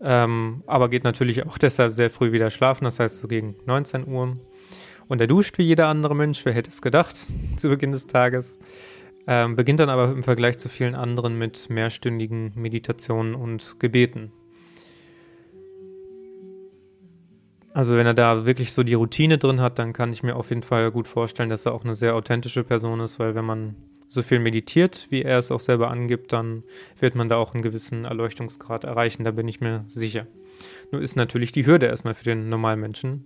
Ähm, 0.00 0.62
aber 0.66 0.88
geht 0.88 1.04
natürlich 1.04 1.44
auch 1.44 1.58
deshalb 1.58 1.92
sehr 1.92 2.08
früh 2.08 2.32
wieder 2.32 2.48
schlafen, 2.48 2.84
das 2.84 2.98
heißt 2.98 3.18
so 3.18 3.28
gegen 3.28 3.56
19 3.66 4.08
Uhr. 4.08 4.36
Und 5.06 5.20
er 5.20 5.26
duscht 5.26 5.58
wie 5.58 5.64
jeder 5.64 5.88
andere 5.88 6.16
Mensch, 6.16 6.42
wer 6.46 6.54
hätte 6.54 6.70
es 6.70 6.80
gedacht, 6.80 7.26
zu 7.58 7.68
Beginn 7.68 7.92
des 7.92 8.06
Tages. 8.06 8.58
Ähm, 9.26 9.54
beginnt 9.54 9.80
dann 9.80 9.90
aber 9.90 10.10
im 10.10 10.22
Vergleich 10.22 10.56
zu 10.56 10.70
vielen 10.70 10.94
anderen 10.94 11.36
mit 11.36 11.68
mehrstündigen 11.68 12.52
Meditationen 12.54 13.34
und 13.34 13.78
Gebeten. 13.80 14.32
Also 17.78 17.94
wenn 17.94 18.06
er 18.06 18.14
da 18.14 18.44
wirklich 18.44 18.72
so 18.72 18.82
die 18.82 18.94
Routine 18.94 19.38
drin 19.38 19.60
hat, 19.60 19.78
dann 19.78 19.92
kann 19.92 20.12
ich 20.12 20.24
mir 20.24 20.34
auf 20.34 20.48
jeden 20.48 20.64
Fall 20.64 20.90
gut 20.90 21.06
vorstellen, 21.06 21.48
dass 21.48 21.64
er 21.64 21.74
auch 21.74 21.84
eine 21.84 21.94
sehr 21.94 22.16
authentische 22.16 22.64
Person 22.64 22.98
ist, 22.98 23.20
weil 23.20 23.36
wenn 23.36 23.44
man 23.44 23.76
so 24.08 24.22
viel 24.22 24.40
meditiert, 24.40 25.06
wie 25.10 25.22
er 25.22 25.38
es 25.38 25.52
auch 25.52 25.60
selber 25.60 25.88
angibt, 25.88 26.32
dann 26.32 26.64
wird 26.98 27.14
man 27.14 27.28
da 27.28 27.36
auch 27.36 27.54
einen 27.54 27.62
gewissen 27.62 28.04
Erleuchtungsgrad 28.04 28.82
erreichen, 28.82 29.22
da 29.22 29.30
bin 29.30 29.46
ich 29.46 29.60
mir 29.60 29.84
sicher. 29.86 30.26
Nur 30.90 31.00
ist 31.00 31.14
natürlich 31.14 31.52
die 31.52 31.66
Hürde 31.66 31.86
erstmal 31.86 32.14
für 32.14 32.24
den 32.24 32.48
normalen 32.48 32.80
Menschen 32.80 33.24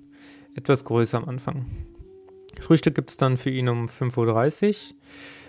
etwas 0.55 0.85
größer 0.85 1.17
am 1.17 1.31
Anfang. 1.31 1.65
Frühstück 2.61 2.95
gibt 2.95 3.09
es 3.09 3.17
dann 3.17 3.39
für 3.39 3.49
ihn 3.49 3.71
um 3.71 3.87
5.30 3.87 4.91
Uhr. 4.91 4.97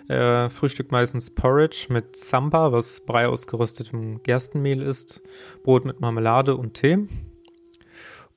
Er 0.07 0.49
frühstückt 0.49 0.93
meistens 0.93 1.29
Porridge 1.29 1.87
mit 1.89 2.15
Zampa, 2.15 2.71
was 2.71 3.01
Brei 3.01 3.27
aus 3.27 3.47
geröstetem 3.47 4.23
Gerstenmehl 4.23 4.81
ist, 4.81 5.21
Brot 5.61 5.83
mit 5.83 5.99
Marmelade 5.99 6.55
und 6.55 6.75
Tee. 6.75 6.99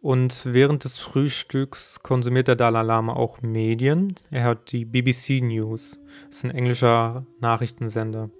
Und 0.06 0.42
während 0.44 0.84
des 0.84 0.98
Frühstücks 0.98 2.00
konsumiert 2.00 2.46
der 2.46 2.54
Dalai 2.54 2.82
Lama 2.82 3.14
auch 3.14 3.42
Medien. 3.42 4.14
Er 4.30 4.44
hört 4.44 4.70
die 4.70 4.84
BBC 4.84 5.42
News. 5.42 5.98
Das 6.28 6.36
ist 6.36 6.44
ein 6.44 6.52
englischer 6.52 7.26
Nachrichtensender 7.40 8.30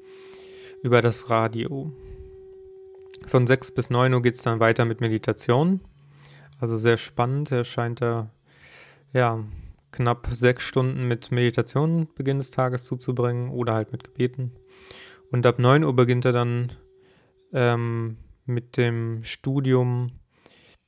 über 0.85 1.03
das 1.03 1.29
Radio. 1.29 1.93
Von 3.27 3.49
6 3.49 3.73
bis 3.73 3.91
9 3.91 4.15
Uhr 4.15 4.23
geht 4.23 4.37
es 4.37 4.43
dann 4.43 4.61
weiter 4.61 4.85
mit 4.85 5.01
Meditation. 5.01 5.81
Also 6.61 6.79
sehr 6.79 6.99
spannend. 6.99 7.51
Er 7.51 7.65
scheint 7.65 8.01
da 8.01 8.31
ja, 9.13 9.43
knapp 9.91 10.29
sechs 10.31 10.63
Stunden 10.63 11.09
mit 11.09 11.33
Meditation 11.33 12.07
Beginn 12.15 12.39
des 12.39 12.53
Tages 12.53 12.85
zuzubringen 12.85 13.51
oder 13.51 13.75
halt 13.75 13.91
mit 13.91 14.05
Gebeten. 14.05 14.53
Und 15.33 15.45
ab 15.45 15.59
9 15.59 15.83
Uhr 15.83 15.97
beginnt 15.97 16.27
er 16.27 16.33
dann 16.33 16.75
ähm, 17.53 18.19
mit 18.45 18.77
dem 18.77 19.25
Studium 19.25 20.13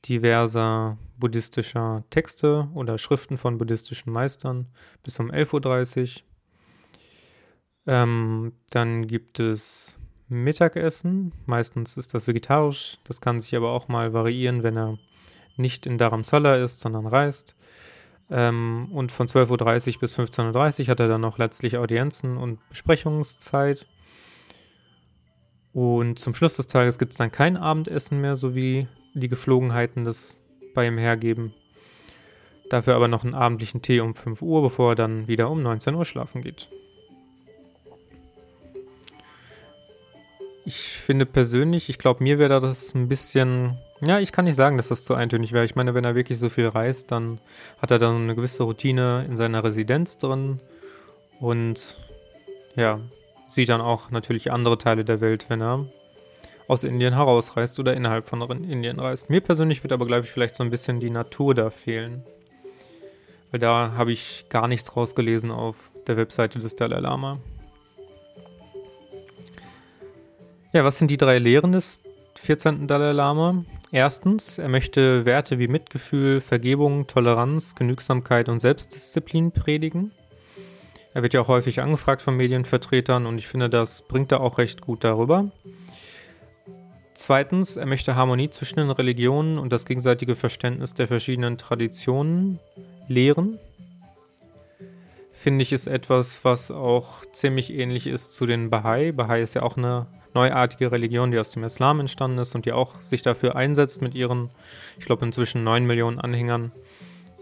diverser 0.05 0.97
buddhistischer 1.17 2.03
Texte 2.09 2.69
oder 2.73 2.97
Schriften 2.97 3.37
von 3.37 3.57
buddhistischen 3.57 4.11
Meistern 4.11 4.67
bis 5.03 5.19
um 5.19 5.31
11.30 5.31 6.17
Uhr. 6.17 6.23
Ähm, 7.87 8.53
dann 8.69 9.07
gibt 9.07 9.39
es 9.39 9.97
Mittagessen. 10.29 11.33
Meistens 11.45 11.97
ist 11.97 12.13
das 12.13 12.27
vegetarisch. 12.27 12.97
Das 13.03 13.19
kann 13.19 13.39
sich 13.39 13.55
aber 13.55 13.71
auch 13.71 13.87
mal 13.87 14.13
variieren, 14.13 14.63
wenn 14.63 14.77
er 14.77 14.97
nicht 15.57 15.85
in 15.85 15.97
Dharamsala 15.97 16.57
ist, 16.57 16.79
sondern 16.79 17.07
reist. 17.07 17.55
Ähm, 18.29 18.89
und 18.91 19.11
von 19.11 19.27
12.30 19.27 19.95
Uhr 19.95 19.99
bis 20.01 20.17
15.30 20.17 20.81
Uhr 20.81 20.87
hat 20.87 20.99
er 20.99 21.07
dann 21.07 21.21
noch 21.21 21.37
letztlich 21.37 21.77
Audienzen 21.77 22.37
und 22.37 22.59
Besprechungszeit. 22.69 23.87
Und 25.73 26.19
zum 26.19 26.35
Schluss 26.35 26.55
des 26.57 26.67
Tages 26.67 26.99
gibt 26.99 27.13
es 27.13 27.17
dann 27.17 27.31
kein 27.31 27.57
Abendessen 27.57 28.21
mehr, 28.21 28.35
so 28.35 28.55
wie 28.55 28.87
die 29.13 29.29
Geflogenheiten 29.29 30.03
das 30.03 30.39
bei 30.73 30.87
ihm 30.87 30.97
hergeben. 30.97 31.53
Dafür 32.69 32.95
aber 32.95 33.07
noch 33.07 33.23
einen 33.23 33.33
abendlichen 33.33 33.81
Tee 33.81 33.99
um 33.99 34.13
5 34.13 34.41
Uhr, 34.41 34.61
bevor 34.61 34.91
er 34.91 34.95
dann 34.95 35.27
wieder 35.27 35.49
um 35.49 35.63
19 35.63 35.95
Uhr 35.95 36.05
schlafen 36.05 36.41
geht. 36.43 36.69
Ich 40.65 40.89
finde 40.89 41.25
persönlich, 41.25 41.89
ich 41.89 41.97
glaube, 41.97 42.23
mir 42.23 42.37
wäre 42.37 42.59
das 42.61 42.93
ein 42.93 43.07
bisschen. 43.07 43.79
Ja, 44.05 44.19
ich 44.19 44.31
kann 44.31 44.45
nicht 44.45 44.55
sagen, 44.55 44.77
dass 44.77 44.89
das 44.89 45.03
zu 45.03 45.15
eintönig 45.15 45.51
wäre. 45.51 45.65
Ich 45.65 45.75
meine, 45.75 45.95
wenn 45.95 46.03
er 46.03 46.13
wirklich 46.13 46.37
so 46.37 46.49
viel 46.49 46.67
reist, 46.67 47.11
dann 47.11 47.41
hat 47.81 47.89
er 47.89 47.97
dann 47.97 48.15
eine 48.17 48.35
gewisse 48.35 48.63
Routine 48.63 49.25
in 49.27 49.35
seiner 49.35 49.63
Residenz 49.63 50.19
drin 50.19 50.59
und 51.39 51.97
ja, 52.75 52.99
sieht 53.47 53.69
dann 53.69 53.81
auch 53.81 54.11
natürlich 54.11 54.51
andere 54.51 54.77
Teile 54.77 55.03
der 55.03 55.21
Welt, 55.21 55.49
wenn 55.49 55.61
er 55.61 55.87
aus 56.69 56.83
Indien 56.83 57.15
herausreist 57.15 57.79
oder 57.79 57.95
innerhalb 57.95 58.29
von 58.29 58.41
Indien 58.63 58.99
reist. 58.99 59.29
Mir 59.29 59.41
persönlich 59.41 59.83
wird 59.83 59.91
aber, 59.91 60.05
glaube 60.05 60.25
ich, 60.25 60.31
vielleicht 60.31 60.55
so 60.55 60.63
ein 60.63 60.69
bisschen 60.69 60.99
die 60.99 61.09
Natur 61.09 61.55
da 61.55 61.71
fehlen. 61.71 62.23
Weil 63.49 63.59
da 63.59 63.93
habe 63.97 64.11
ich 64.11 64.45
gar 64.49 64.67
nichts 64.67 64.95
rausgelesen 64.95 65.49
auf 65.49 65.91
der 66.05 66.15
Webseite 66.15 66.59
des 66.59 66.75
Dalai 66.75 66.99
Lama. 66.99 67.39
Ja, 70.71 70.83
was 70.83 70.99
sind 70.99 71.09
die 71.09 71.17
drei 71.17 71.39
Lehren 71.39 71.71
des 71.71 71.99
14. 72.35 72.85
Dalai 72.85 73.13
Lama? 73.13 73.65
Erstens, 73.91 74.59
er 74.59 74.69
möchte 74.69 75.25
Werte 75.25 75.57
wie 75.57 75.67
Mitgefühl, 75.67 76.39
Vergebung, 76.39 77.07
Toleranz, 77.07 77.73
Genügsamkeit 77.73 78.47
und 78.47 78.59
Selbstdisziplin 78.59 79.51
predigen. 79.51 80.11
Er 81.15 81.23
wird 81.23 81.33
ja 81.33 81.41
auch 81.41 81.47
häufig 81.47 81.81
angefragt 81.81 82.21
von 82.21 82.37
Medienvertretern 82.37 83.25
und 83.25 83.39
ich 83.39 83.47
finde, 83.47 83.71
das 83.71 84.03
bringt 84.03 84.31
er 84.31 84.41
auch 84.41 84.59
recht 84.59 84.81
gut 84.81 85.03
darüber. 85.03 85.49
Zweitens, 87.19 87.75
er 87.75 87.85
möchte 87.85 88.15
Harmonie 88.15 88.49
zwischen 88.49 88.77
den 88.77 88.91
Religionen 88.91 89.57
und 89.57 89.73
das 89.73 89.85
gegenseitige 89.85 90.37
Verständnis 90.37 90.93
der 90.93 91.09
verschiedenen 91.09 91.57
Traditionen 91.57 92.59
lehren. 93.09 93.59
Finde 95.33 95.63
ich, 95.63 95.73
ist 95.73 95.87
etwas, 95.87 96.45
was 96.45 96.71
auch 96.71 97.25
ziemlich 97.33 97.73
ähnlich 97.73 98.07
ist 98.07 98.37
zu 98.37 98.45
den 98.45 98.69
Bahai. 98.69 99.11
Bahai 99.11 99.41
ist 99.41 99.53
ja 99.53 99.63
auch 99.63 99.75
eine 99.75 100.07
neuartige 100.33 100.93
Religion, 100.93 101.31
die 101.31 101.39
aus 101.39 101.49
dem 101.49 101.65
Islam 101.65 101.99
entstanden 101.99 102.37
ist 102.37 102.55
und 102.55 102.65
die 102.65 102.71
auch 102.71 103.01
sich 103.01 103.21
dafür 103.21 103.57
einsetzt 103.57 104.01
mit 104.01 104.15
ihren, 104.15 104.49
ich 104.97 105.05
glaube, 105.05 105.25
inzwischen 105.25 105.61
9 105.65 105.85
Millionen 105.85 106.21
Anhängern, 106.21 106.71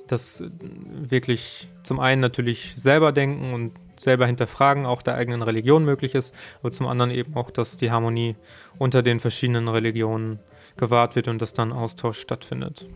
dass 0.08 0.44
wirklich 0.60 1.68
zum 1.84 2.00
einen 2.00 2.20
natürlich 2.20 2.74
selber 2.78 3.12
denken 3.12 3.54
und 3.54 3.74
selber 4.00 4.25
hinterfragen 4.25 4.86
auch 4.86 5.01
der 5.01 5.16
eigenen 5.16 5.42
Religion 5.42 5.86
möglich 5.86 6.16
ist, 6.16 6.34
aber 6.60 6.72
zum 6.72 6.88
anderen 6.88 7.12
eben 7.12 7.36
auch, 7.36 7.51
dass 7.51 7.77
die 7.77 7.92
Harmonie 7.92 8.36
unter 8.77 9.04
den 9.04 9.20
verschiedenen 9.20 9.68
Religionen 9.68 10.39
gewahrt 10.77 11.16
wird 11.16 11.27
und 11.27 11.42
dass 11.42 11.54
dann 11.54 11.72
Austausch 11.72 12.20
stattfindet. 12.20 12.88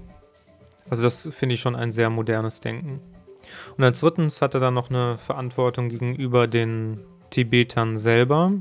Also 0.90 1.04
das 1.04 1.30
finde 1.32 1.56
ich 1.56 1.62
schon 1.62 1.76
ein 1.76 1.92
sehr 1.92 2.10
modernes 2.10 2.60
Denken. 2.60 3.02
Und 3.78 3.84
als 3.84 4.02
drittens 4.02 4.42
hat 4.42 4.54
er 4.54 4.60
dann 4.60 4.74
noch 4.74 4.90
eine 4.90 5.18
Verantwortung 5.18 5.90
gegenüber 5.90 6.48
den 6.48 7.00
Tibetern 7.30 7.98
selber. 7.98 8.52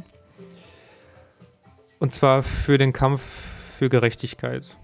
Und 1.99 2.15
zwar 2.15 2.43
für 2.43 2.79
den 2.79 2.93
Kampf 2.93 3.23
für 3.79 3.91
Gerechtigkeit. 3.91 4.79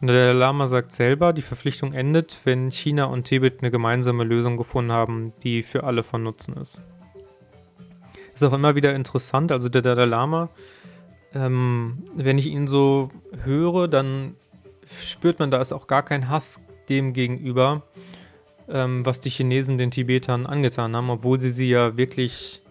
Der 0.00 0.32
Lama 0.32 0.68
sagt 0.68 0.92
selber, 0.92 1.32
die 1.32 1.42
Verpflichtung 1.42 1.92
endet, 1.92 2.40
wenn 2.44 2.70
China 2.70 3.06
und 3.06 3.24
Tibet 3.24 3.60
eine 3.60 3.70
gemeinsame 3.72 4.22
Lösung 4.22 4.56
gefunden 4.56 4.92
haben, 4.92 5.32
die 5.42 5.62
für 5.62 5.84
alle 5.84 6.04
von 6.04 6.22
Nutzen 6.22 6.56
ist. 6.56 6.80
Ist 8.32 8.44
auch 8.44 8.52
immer 8.52 8.76
wieder 8.76 8.94
interessant, 8.94 9.50
also 9.50 9.68
der 9.68 9.82
Dalai 9.82 10.04
Lama, 10.04 10.50
ähm, 11.34 12.04
wenn 12.14 12.38
ich 12.38 12.46
ihn 12.46 12.68
so 12.68 13.10
höre, 13.42 13.88
dann 13.88 14.36
spürt 15.00 15.40
man, 15.40 15.50
da 15.50 15.60
ist 15.60 15.72
auch 15.72 15.86
gar 15.86 16.04
kein 16.04 16.28
Hass 16.28 16.60
dem 16.88 17.12
gegenüber, 17.12 17.82
ähm, 18.68 19.04
was 19.04 19.20
die 19.20 19.30
Chinesen 19.30 19.78
den 19.78 19.90
Tibetern 19.90 20.46
angetan 20.46 20.96
haben, 20.96 21.10
obwohl 21.10 21.40
sie 21.40 21.50
sie 21.50 21.68
ja 21.68 21.96
wirklich 21.96 22.62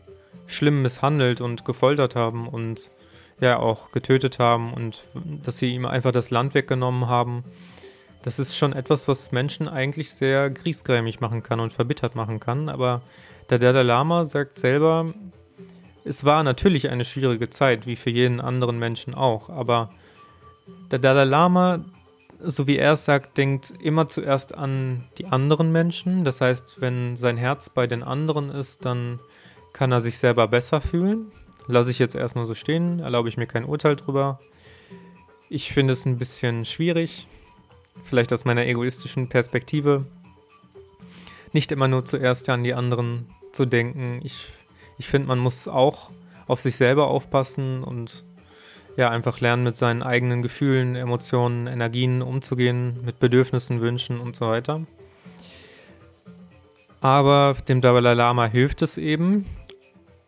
schlimm 0.48 0.82
misshandelt 0.82 1.42
und 1.42 1.66
gefoltert 1.66 2.16
haben 2.16 2.48
und 2.48 2.92
ja 3.40 3.60
auch 3.60 3.92
getötet 3.92 4.40
haben 4.40 4.74
und 4.74 5.04
dass 5.44 5.58
sie 5.58 5.74
ihm 5.74 5.86
einfach 5.86 6.12
das 6.12 6.32
Land 6.32 6.54
weggenommen 6.54 7.08
haben. 7.08 7.44
Das 8.24 8.40
ist 8.40 8.58
schon 8.58 8.74
etwas, 8.74 9.08
was 9.08 9.32
Menschen 9.32 9.68
eigentlich 9.68 10.12
sehr 10.12 10.50
griesgrämig 10.50 11.20
machen 11.20 11.44
kann 11.44 11.60
und 11.60 11.72
verbittert 11.72 12.16
machen 12.16 12.40
kann. 12.40 12.68
Aber 12.68 13.02
der 13.50 13.60
Dalai 13.60 13.84
Lama 13.84 14.26
sagt 14.26 14.60
selber, 14.60 15.14
es 16.04 16.24
war 16.24 16.44
natürlich 16.44 16.90
eine 16.90 17.06
schwierige 17.06 17.50
Zeit, 17.50 17.86
wie 17.86 17.96
für 17.96 18.10
jeden 18.10 18.42
anderen 18.42 18.80
Menschen 18.80 19.14
auch. 19.14 19.50
Aber 19.50 19.92
der 20.92 21.00
Dalai 21.00 21.26
Lama, 21.26 21.86
so 22.40 22.66
wie 22.66 22.78
er 22.78 22.94
es 22.94 23.06
sagt, 23.06 23.38
denkt 23.38 23.74
immer 23.82 24.08
zuerst 24.08 24.56
an 24.56 25.04
die 25.18 25.28
anderen 25.28 25.72
Menschen. 25.72 26.26
Das 26.26 26.42
heißt, 26.42 26.82
wenn 26.82 27.18
sein 27.18 27.38
Herz 27.38 27.70
bei 27.70 27.88
den 27.88 28.04
anderen 28.04 28.50
ist, 28.50 28.84
dann 28.84 29.20
kann 29.74 29.92
er 29.92 30.02
sich 30.02 30.18
selber 30.18 30.48
besser 30.48 30.82
fühlen. 30.82 31.32
Lasse 31.68 31.92
ich 31.92 32.00
jetzt 32.00 32.16
erstmal 32.16 32.46
so 32.46 32.54
stehen, 32.54 33.00
erlaube 33.00 33.30
ich 33.30 33.38
mir 33.38 33.48
kein 33.48 33.66
Urteil 33.66 33.96
drüber. 33.96 34.40
Ich 35.50 35.74
finde 35.74 35.94
es 35.94 36.06
ein 36.06 36.18
bisschen 36.18 36.66
schwierig, 36.66 37.28
vielleicht 38.04 38.32
aus 38.34 38.46
meiner 38.46 38.66
egoistischen 38.66 39.28
Perspektive, 39.28 40.06
nicht 41.54 41.72
immer 41.72 41.88
nur 41.88 42.06
zuerst 42.06 42.50
an 42.50 42.64
die 42.64 42.74
anderen 42.74 43.30
zu 43.52 43.66
denken. 43.66 44.20
Ich, 44.24 44.46
ich 44.98 45.08
finde, 45.08 45.28
man 45.28 45.40
muss 45.40 45.68
auch 45.68 46.12
auf 46.48 46.62
sich 46.62 46.76
selber 46.76 47.08
aufpassen 47.08 47.84
und 47.84 48.24
ja, 48.96 49.10
einfach 49.10 49.40
lernen, 49.42 49.64
mit 49.64 49.78
seinen 49.78 50.02
eigenen 50.02 50.42
Gefühlen, 50.42 50.96
Emotionen, 50.96 51.68
Energien 51.68 52.22
umzugehen, 52.22 53.00
mit 53.06 53.20
Bedürfnissen, 53.20 53.80
Wünschen 53.80 54.20
und 54.20 54.36
so 54.36 54.48
weiter. 54.48 54.86
Aber 57.00 57.56
dem 57.68 57.80
Dalai 57.82 58.16
Lama 58.16 58.48
hilft 58.48 58.82
es 58.82 58.98
eben, 58.98 59.46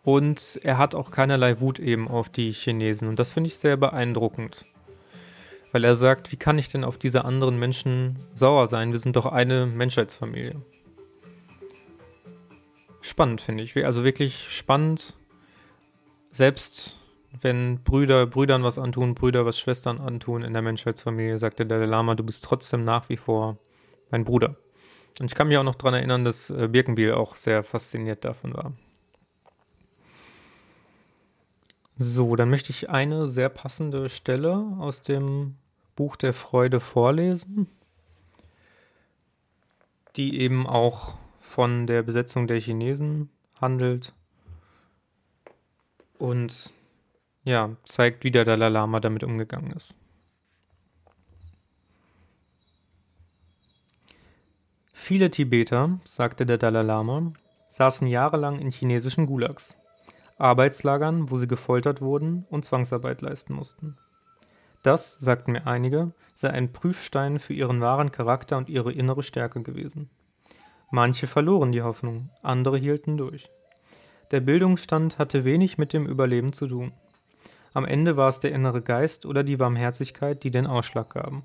und 0.04 0.60
er 0.64 0.78
hat 0.78 0.96
auch 0.96 1.12
keinerlei 1.12 1.60
Wut 1.60 1.80
eben 1.80 2.08
auf 2.08 2.30
die 2.30 2.52
Chinesen. 2.52 3.08
Und 3.08 3.20
das 3.20 3.32
finde 3.32 3.48
ich 3.48 3.58
sehr 3.58 3.78
beeindruckend. 3.78 4.66
Weil 5.72 5.84
er 5.84 5.96
sagt, 5.96 6.32
wie 6.32 6.38
kann 6.38 6.58
ich 6.58 6.70
denn 6.70 6.84
auf 6.84 6.98
diese 6.98 7.26
anderen 7.26 7.60
Menschen 7.60 8.18
sauer 8.34 8.68
sein? 8.68 8.92
Wir 8.92 9.00
sind 9.00 9.16
doch 9.16 9.28
eine 9.28 9.68
Menschheitsfamilie. 9.68 10.56
Spannend 13.02 13.42
finde 13.42 13.64
ich. 13.64 13.76
Also 13.86 14.04
wirklich 14.04 14.48
spannend. 14.50 15.16
Selbst 16.32 16.98
wenn 17.42 17.84
Brüder 17.84 18.26
Brüdern 18.26 18.64
was 18.64 18.80
antun, 18.80 19.14
Brüder 19.14 19.46
was 19.46 19.60
Schwestern 19.60 20.00
antun 20.00 20.44
in 20.44 20.54
der 20.54 20.62
Menschheitsfamilie, 20.62 21.38
sagt 21.38 21.60
der 21.60 21.66
Dalai 21.66 21.86
Lama, 21.86 22.16
du 22.16 22.24
bist 22.24 22.44
trotzdem 22.44 22.84
nach 22.84 23.10
wie 23.10 23.18
vor 23.18 23.58
mein 24.10 24.24
Bruder. 24.24 24.56
Und 25.20 25.28
ich 25.28 25.36
kann 25.36 25.48
mich 25.48 25.58
auch 25.58 25.64
noch 25.64 25.76
daran 25.76 25.96
erinnern, 25.96 26.26
dass 26.26 26.50
äh, 26.50 26.68
Birkenbiel 26.68 27.14
auch 27.14 27.36
sehr 27.36 27.64
fasziniert 27.64 28.26
davon 28.26 28.54
war. 28.54 28.74
So, 32.02 32.38
dann 32.38 32.50
möchte 32.50 32.72
ich 32.72 32.90
eine 32.90 33.28
sehr 33.28 33.50
passende 33.50 34.08
Stelle 34.08 34.56
aus 34.80 35.02
dem 35.02 35.58
Buch 35.98 36.16
der 36.16 36.34
Freude 36.34 36.80
vorlesen, 36.80 37.68
die 40.16 40.40
eben 40.40 40.66
auch 40.66 41.16
von 41.42 41.88
der 41.88 42.02
Besetzung 42.04 42.48
der 42.48 42.62
Chinesen 42.62 43.30
handelt 43.60 44.14
und 46.20 46.72
ja, 47.44 47.76
zeigt, 47.84 48.24
wie 48.24 48.32
der 48.32 48.46
Dalai 48.46 48.70
Lama 48.70 49.02
damit 49.02 49.26
umgegangen 49.26 49.72
ist. 49.72 49.98
Viele 54.94 55.30
Tibeter, 55.32 56.00
sagte 56.06 56.46
der 56.46 56.58
Dalai 56.58 56.84
Lama, 56.84 57.34
saßen 57.68 58.08
jahrelang 58.08 58.60
in 58.60 58.72
chinesischen 58.72 59.26
Gulags, 59.26 59.79
Arbeitslagern, 60.40 61.30
wo 61.30 61.38
sie 61.38 61.48
gefoltert 61.48 62.02
wurden 62.02 62.46
und 62.50 62.66
Zwangsarbeit 62.66 63.22
leisten 63.22 63.54
mussten. 63.54 63.98
Das, 64.84 65.16
sagten 65.16 65.52
mir 65.52 65.68
einige, 65.68 66.12
sei 66.36 66.50
ein 66.52 66.72
Prüfstein 66.72 67.40
für 67.40 67.54
ihren 67.54 67.82
wahren 67.82 68.12
Charakter 68.12 68.58
und 68.58 68.70
ihre 68.70 68.94
innere 68.94 69.24
Stärke 69.24 69.62
gewesen. 69.62 70.10
Manche 70.92 71.28
verloren 71.28 71.72
die 71.72 71.82
Hoffnung, 71.82 72.30
andere 72.42 72.78
hielten 72.78 73.18
durch. 73.18 73.48
Der 74.32 74.40
Bildungsstand 74.40 75.18
hatte 75.18 75.44
wenig 75.44 75.78
mit 75.78 75.92
dem 75.92 76.06
Überleben 76.06 76.54
zu 76.54 76.68
tun. 76.68 76.94
Am 77.74 77.86
Ende 77.86 78.16
war 78.16 78.30
es 78.30 78.40
der 78.40 78.52
innere 78.52 78.82
Geist 78.82 79.26
oder 79.26 79.44
die 79.44 79.58
Barmherzigkeit, 79.58 80.44
die 80.44 80.52
den 80.52 80.66
Ausschlag 80.66 81.10
gaben. 81.14 81.44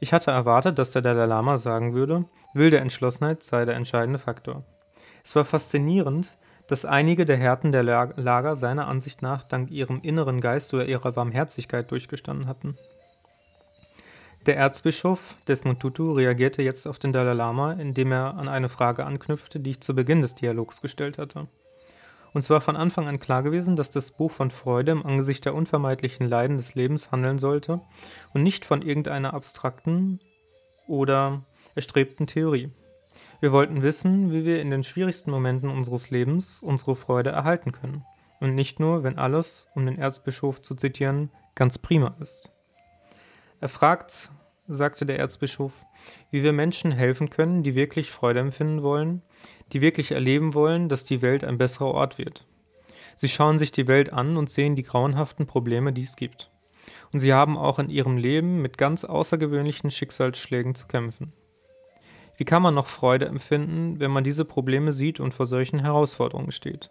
Ich 0.00 0.12
hatte 0.12 0.30
erwartet, 0.30 0.78
dass 0.78 0.90
der 0.92 1.02
Dalai 1.02 1.26
Lama 1.26 1.58
sagen 1.58 1.94
würde, 1.94 2.24
wilde 2.54 2.78
Entschlossenheit 2.78 3.42
sei 3.42 3.64
der 3.64 3.76
entscheidende 3.76 4.18
Faktor. 4.18 4.64
Es 5.22 5.36
war 5.36 5.44
faszinierend, 5.44 6.30
dass 6.72 6.86
einige 6.86 7.26
der 7.26 7.36
Härten 7.36 7.70
der 7.70 7.82
Lager 7.82 8.56
seiner 8.56 8.88
Ansicht 8.88 9.20
nach 9.20 9.42
dank 9.42 9.70
ihrem 9.70 10.00
inneren 10.00 10.40
Geist 10.40 10.72
oder 10.72 10.86
ihrer 10.86 11.12
Barmherzigkeit 11.12 11.90
durchgestanden 11.90 12.46
hatten. 12.46 12.78
Der 14.46 14.56
Erzbischof 14.56 15.36
Desmond 15.46 15.80
Tutu 15.80 16.12
reagierte 16.12 16.62
jetzt 16.62 16.86
auf 16.86 16.98
den 16.98 17.12
Dalai 17.12 17.34
Lama, 17.34 17.72
indem 17.72 18.10
er 18.12 18.38
an 18.38 18.48
eine 18.48 18.70
Frage 18.70 19.04
anknüpfte, 19.04 19.60
die 19.60 19.72
ich 19.72 19.82
zu 19.82 19.94
Beginn 19.94 20.22
des 20.22 20.34
Dialogs 20.34 20.80
gestellt 20.80 21.18
hatte. 21.18 21.46
Uns 22.32 22.48
war 22.48 22.62
von 22.62 22.76
Anfang 22.76 23.06
an 23.06 23.20
klar 23.20 23.42
gewesen, 23.42 23.76
dass 23.76 23.90
das 23.90 24.10
Buch 24.10 24.30
von 24.30 24.50
Freude 24.50 24.92
im 24.92 25.04
Angesicht 25.04 25.44
der 25.44 25.54
unvermeidlichen 25.54 26.26
Leiden 26.26 26.56
des 26.56 26.74
Lebens 26.74 27.12
handeln 27.12 27.38
sollte 27.38 27.82
und 28.32 28.42
nicht 28.42 28.64
von 28.64 28.80
irgendeiner 28.80 29.34
abstrakten 29.34 30.20
oder 30.86 31.42
erstrebten 31.74 32.26
Theorie. 32.26 32.70
Wir 33.42 33.50
wollten 33.50 33.82
wissen, 33.82 34.30
wie 34.30 34.44
wir 34.44 34.60
in 34.60 34.70
den 34.70 34.84
schwierigsten 34.84 35.32
Momenten 35.32 35.68
unseres 35.68 36.10
Lebens 36.10 36.60
unsere 36.62 36.94
Freude 36.94 37.30
erhalten 37.30 37.72
können. 37.72 38.04
Und 38.38 38.54
nicht 38.54 38.78
nur, 38.78 39.02
wenn 39.02 39.18
alles, 39.18 39.66
um 39.74 39.84
den 39.84 39.98
Erzbischof 39.98 40.62
zu 40.62 40.76
zitieren, 40.76 41.28
ganz 41.56 41.76
prima 41.76 42.14
ist. 42.20 42.50
Er 43.60 43.68
fragt, 43.68 44.30
sagte 44.68 45.06
der 45.06 45.18
Erzbischof, 45.18 45.72
wie 46.30 46.44
wir 46.44 46.52
Menschen 46.52 46.92
helfen 46.92 47.30
können, 47.30 47.64
die 47.64 47.74
wirklich 47.74 48.12
Freude 48.12 48.38
empfinden 48.38 48.84
wollen, 48.84 49.22
die 49.72 49.80
wirklich 49.80 50.12
erleben 50.12 50.54
wollen, 50.54 50.88
dass 50.88 51.02
die 51.02 51.20
Welt 51.20 51.42
ein 51.42 51.58
besserer 51.58 51.88
Ort 51.88 52.18
wird. 52.18 52.46
Sie 53.16 53.28
schauen 53.28 53.58
sich 53.58 53.72
die 53.72 53.88
Welt 53.88 54.12
an 54.12 54.36
und 54.36 54.50
sehen 54.50 54.76
die 54.76 54.84
grauenhaften 54.84 55.48
Probleme, 55.48 55.92
die 55.92 56.02
es 56.02 56.14
gibt. 56.14 56.52
Und 57.12 57.18
sie 57.18 57.32
haben 57.32 57.58
auch 57.58 57.80
in 57.80 57.90
ihrem 57.90 58.18
Leben 58.18 58.62
mit 58.62 58.78
ganz 58.78 59.02
außergewöhnlichen 59.02 59.90
Schicksalsschlägen 59.90 60.76
zu 60.76 60.86
kämpfen. 60.86 61.32
Wie 62.42 62.44
kann 62.44 62.60
man 62.60 62.74
noch 62.74 62.88
Freude 62.88 63.26
empfinden, 63.26 64.00
wenn 64.00 64.10
man 64.10 64.24
diese 64.24 64.44
Probleme 64.44 64.92
sieht 64.92 65.20
und 65.20 65.32
vor 65.32 65.46
solchen 65.46 65.78
Herausforderungen 65.78 66.50
steht? 66.50 66.90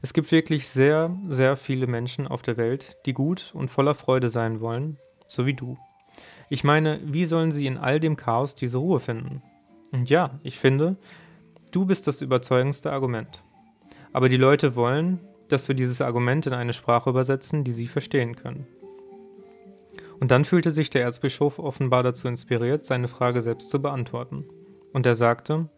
Es 0.00 0.14
gibt 0.14 0.32
wirklich 0.32 0.70
sehr, 0.70 1.14
sehr 1.28 1.58
viele 1.58 1.86
Menschen 1.86 2.26
auf 2.26 2.40
der 2.40 2.56
Welt, 2.56 2.96
die 3.04 3.12
gut 3.12 3.50
und 3.52 3.70
voller 3.70 3.94
Freude 3.94 4.30
sein 4.30 4.60
wollen, 4.60 4.96
so 5.26 5.44
wie 5.44 5.52
du. 5.52 5.76
Ich 6.48 6.64
meine, 6.64 6.98
wie 7.04 7.26
sollen 7.26 7.52
sie 7.52 7.66
in 7.66 7.76
all 7.76 8.00
dem 8.00 8.16
Chaos 8.16 8.54
diese 8.54 8.78
Ruhe 8.78 9.00
finden? 9.00 9.42
Und 9.92 10.08
ja, 10.08 10.30
ich 10.42 10.58
finde, 10.58 10.96
Du 11.72 11.84
bist 11.84 12.06
das 12.06 12.22
überzeugendste 12.22 12.90
Argument. 12.90 13.42
Aber 14.14 14.30
die 14.30 14.38
Leute 14.38 14.76
wollen, 14.76 15.20
dass 15.50 15.68
wir 15.68 15.74
dieses 15.74 16.00
Argument 16.00 16.46
in 16.46 16.54
eine 16.54 16.72
Sprache 16.72 17.10
übersetzen, 17.10 17.64
die 17.64 17.72
sie 17.72 17.86
verstehen 17.86 18.34
können. 18.34 18.66
Und 20.24 20.30
dann 20.30 20.46
fühlte 20.46 20.70
sich 20.70 20.88
der 20.88 21.02
Erzbischof 21.02 21.58
offenbar 21.58 22.02
dazu 22.02 22.28
inspiriert, 22.28 22.86
seine 22.86 23.08
Frage 23.08 23.42
selbst 23.42 23.68
zu 23.68 23.82
beantworten. 23.82 24.46
Und 24.94 25.04
er 25.04 25.16
sagte, 25.16 25.68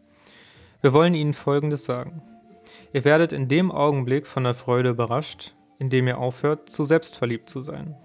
wir 0.81 0.93
wollen 0.93 1.15
Ihnen 1.15 1.35
Folgendes 1.35 1.85
sagen. 1.85 2.23
Ihr 2.93 3.05
werdet 3.05 3.33
in 3.33 3.49
dem 3.49 3.73
Augenblick 3.73 4.25
von 4.25 4.45
der 4.45 4.55
Freude 4.55 4.91
überrascht, 4.91 5.57
in 5.81 5.91
dem 5.91 6.07
ihr 6.07 6.19
aufhört, 6.19 6.71
zu 6.71 6.85
selbstverliebt 6.85 7.51
zu 7.51 7.61
sein. 7.61 7.97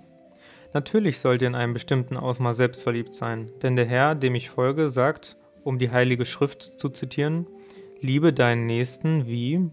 Natürlich 0.74 1.20
sollt 1.20 1.44
ihr 1.44 1.48
in 1.48 1.54
einem 1.54 1.74
bestimmten 1.74 2.18
Ausmaß 2.18 2.58
selbstverliebt 2.58 3.14
sein, 3.14 3.52
denn 3.62 3.76
der 3.76 3.86
Herr, 3.86 4.16
dem 4.16 4.34
ich 4.34 4.50
folge, 4.50 4.90
sagt, 4.90 5.38
um 5.64 5.78
die 5.78 5.92
Heilige 5.92 6.26
Schrift 6.26 6.64
zu 6.80 6.90
zitieren, 6.90 7.46
Liebe 8.00 8.34
deinen 8.34 8.66
Nächsten 8.66 9.28
wie 9.28 9.70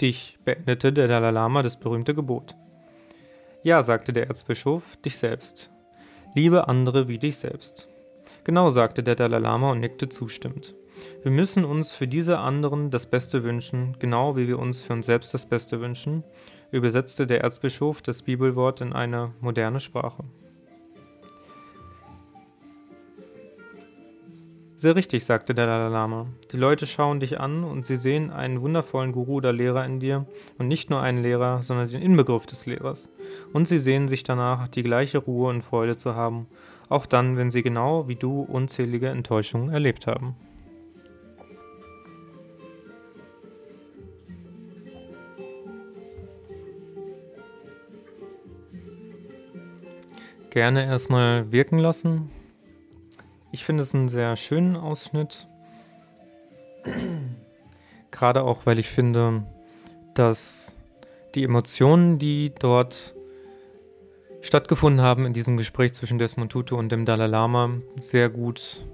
dich, 0.00 0.36
beendete 0.44 0.92
der 0.92 1.06
Dalai 1.06 1.30
Lama 1.30 1.62
das 1.62 1.78
berühmte 1.78 2.12
Gebot. 2.12 2.56
Ja, 3.62 3.82
sagte 3.82 4.14
der 4.14 4.28
Erzbischof, 4.28 4.96
dich 5.04 5.18
selbst. 5.18 5.70
Liebe 6.34 6.66
andere 6.66 7.08
wie 7.08 7.18
dich 7.18 7.36
selbst. 7.36 7.88
Genau, 8.42 8.70
sagte 8.70 9.02
der 9.02 9.16
Dalai 9.16 9.38
Lama 9.38 9.72
und 9.72 9.80
nickte 9.80 10.08
zustimmend. 10.08 10.74
Wir 11.22 11.30
müssen 11.30 11.66
uns 11.66 11.92
für 11.92 12.08
diese 12.08 12.38
anderen 12.38 12.90
das 12.90 13.04
Beste 13.04 13.44
wünschen, 13.44 13.96
genau 13.98 14.34
wie 14.34 14.48
wir 14.48 14.58
uns 14.58 14.80
für 14.80 14.94
uns 14.94 15.04
selbst 15.04 15.34
das 15.34 15.44
Beste 15.44 15.78
wünschen, 15.82 16.24
übersetzte 16.70 17.26
der 17.26 17.42
Erzbischof 17.42 18.00
das 18.00 18.22
Bibelwort 18.22 18.80
in 18.80 18.94
eine 18.94 19.34
moderne 19.40 19.80
Sprache. 19.80 20.24
Sehr 24.80 24.96
richtig, 24.96 25.26
sagte 25.26 25.52
der 25.52 25.66
Dalai 25.66 25.90
Lama. 25.90 26.26
Die 26.52 26.56
Leute 26.56 26.86
schauen 26.86 27.20
dich 27.20 27.38
an 27.38 27.64
und 27.64 27.84
sie 27.84 27.98
sehen 27.98 28.30
einen 28.30 28.62
wundervollen 28.62 29.12
Guru 29.12 29.34
oder 29.34 29.52
Lehrer 29.52 29.84
in 29.84 30.00
dir 30.00 30.24
und 30.56 30.68
nicht 30.68 30.88
nur 30.88 31.02
einen 31.02 31.22
Lehrer, 31.22 31.62
sondern 31.62 31.88
den 31.88 32.00
Inbegriff 32.00 32.46
des 32.46 32.64
Lehrers. 32.64 33.10
Und 33.52 33.68
sie 33.68 33.78
sehen 33.78 34.08
sich 34.08 34.22
danach, 34.22 34.68
die 34.68 34.82
gleiche 34.82 35.18
Ruhe 35.18 35.50
und 35.50 35.60
Freude 35.60 35.98
zu 35.98 36.14
haben, 36.14 36.46
auch 36.88 37.04
dann, 37.04 37.36
wenn 37.36 37.50
sie 37.50 37.62
genau 37.62 38.08
wie 38.08 38.16
du 38.16 38.40
unzählige 38.40 39.10
Enttäuschungen 39.10 39.68
erlebt 39.68 40.06
haben. 40.06 40.34
Gerne 50.48 50.86
erstmal 50.86 51.52
wirken 51.52 51.78
lassen, 51.78 52.30
ich 53.52 53.64
finde 53.64 53.82
es 53.82 53.94
einen 53.94 54.08
sehr 54.08 54.36
schönen 54.36 54.76
Ausschnitt. 54.76 55.48
Gerade 58.10 58.42
auch, 58.42 58.66
weil 58.66 58.78
ich 58.78 58.88
finde, 58.88 59.44
dass 60.14 60.76
die 61.34 61.44
Emotionen, 61.44 62.18
die 62.18 62.52
dort 62.58 63.14
stattgefunden 64.40 65.02
haben 65.02 65.26
in 65.26 65.32
diesem 65.32 65.56
Gespräch 65.56 65.92
zwischen 65.94 66.18
Desmond 66.18 66.50
Tutu 66.52 66.76
und 66.76 66.90
dem 66.90 67.04
Dalai 67.04 67.26
Lama, 67.26 67.70
sehr 67.96 68.30
gut 68.30 68.84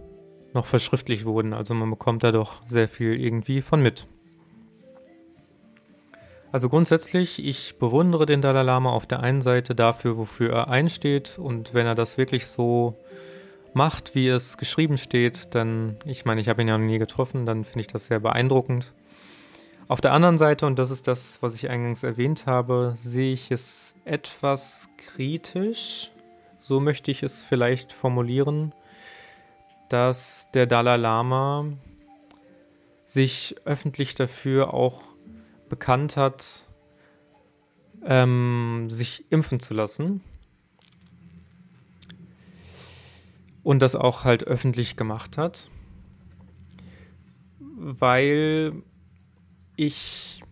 noch 0.52 0.66
verschriftlich 0.66 1.24
wurden. 1.24 1.52
Also 1.52 1.74
man 1.74 1.90
bekommt 1.90 2.24
da 2.24 2.32
doch 2.32 2.62
sehr 2.66 2.88
viel 2.88 3.20
irgendwie 3.20 3.62
von 3.62 3.82
mit. 3.82 4.06
Also 6.52 6.68
grundsätzlich, 6.68 7.44
ich 7.44 7.78
bewundere 7.78 8.24
den 8.24 8.40
Dalai 8.40 8.62
Lama 8.62 8.90
auf 8.90 9.06
der 9.06 9.20
einen 9.20 9.42
Seite 9.42 9.74
dafür, 9.74 10.16
wofür 10.16 10.52
er 10.52 10.68
einsteht 10.68 11.38
und 11.38 11.74
wenn 11.74 11.86
er 11.86 11.94
das 11.94 12.18
wirklich 12.18 12.46
so 12.46 12.96
macht, 13.76 14.14
wie 14.14 14.28
es 14.28 14.56
geschrieben 14.56 14.98
steht, 14.98 15.54
dann, 15.54 15.96
ich 16.04 16.24
meine, 16.24 16.40
ich 16.40 16.48
habe 16.48 16.62
ihn 16.62 16.68
ja 16.68 16.76
noch 16.76 16.84
nie 16.84 16.98
getroffen, 16.98 17.46
dann 17.46 17.62
finde 17.62 17.80
ich 17.80 17.86
das 17.86 18.06
sehr 18.06 18.18
beeindruckend. 18.18 18.92
Auf 19.86 20.00
der 20.00 20.12
anderen 20.12 20.38
Seite, 20.38 20.66
und 20.66 20.78
das 20.78 20.90
ist 20.90 21.06
das, 21.06 21.42
was 21.42 21.54
ich 21.54 21.70
eingangs 21.70 22.02
erwähnt 22.02 22.46
habe, 22.46 22.94
sehe 22.96 23.32
ich 23.32 23.52
es 23.52 23.94
etwas 24.04 24.88
kritisch, 24.96 26.10
so 26.58 26.80
möchte 26.80 27.10
ich 27.10 27.22
es 27.22 27.44
vielleicht 27.44 27.92
formulieren, 27.92 28.74
dass 29.88 30.50
der 30.52 30.66
Dalai 30.66 30.96
Lama 30.96 31.66
sich 33.04 33.54
öffentlich 33.64 34.16
dafür 34.16 34.74
auch 34.74 35.02
bekannt 35.68 36.16
hat, 36.16 36.64
ähm, 38.04 38.88
sich 38.88 39.30
impfen 39.30 39.60
zu 39.60 39.74
lassen. 39.74 40.22
Und 43.66 43.80
das 43.80 43.96
auch 43.96 44.22
halt 44.22 44.44
öffentlich 44.44 44.94
gemacht 44.94 45.36
hat, 45.36 45.68
weil 47.58 48.74
ich 49.74 50.44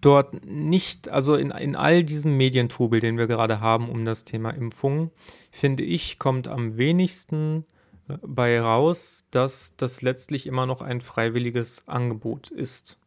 dort 0.00 0.44
nicht, 0.44 1.08
also 1.08 1.36
in, 1.36 1.52
in 1.52 1.76
all 1.76 2.02
diesem 2.02 2.36
Medientrubel, 2.36 2.98
den 2.98 3.16
wir 3.16 3.28
gerade 3.28 3.60
haben 3.60 3.88
um 3.88 4.04
das 4.04 4.24
Thema 4.24 4.50
Impfung, 4.50 5.12
finde 5.52 5.84
ich, 5.84 6.18
kommt 6.18 6.48
am 6.48 6.78
wenigsten 6.78 7.64
äh, 8.08 8.18
bei 8.26 8.60
raus, 8.60 9.24
dass 9.30 9.76
das 9.76 10.02
letztlich 10.02 10.48
immer 10.48 10.66
noch 10.66 10.82
ein 10.82 11.00
freiwilliges 11.00 11.86
Angebot 11.86 12.50
ist. 12.50 12.98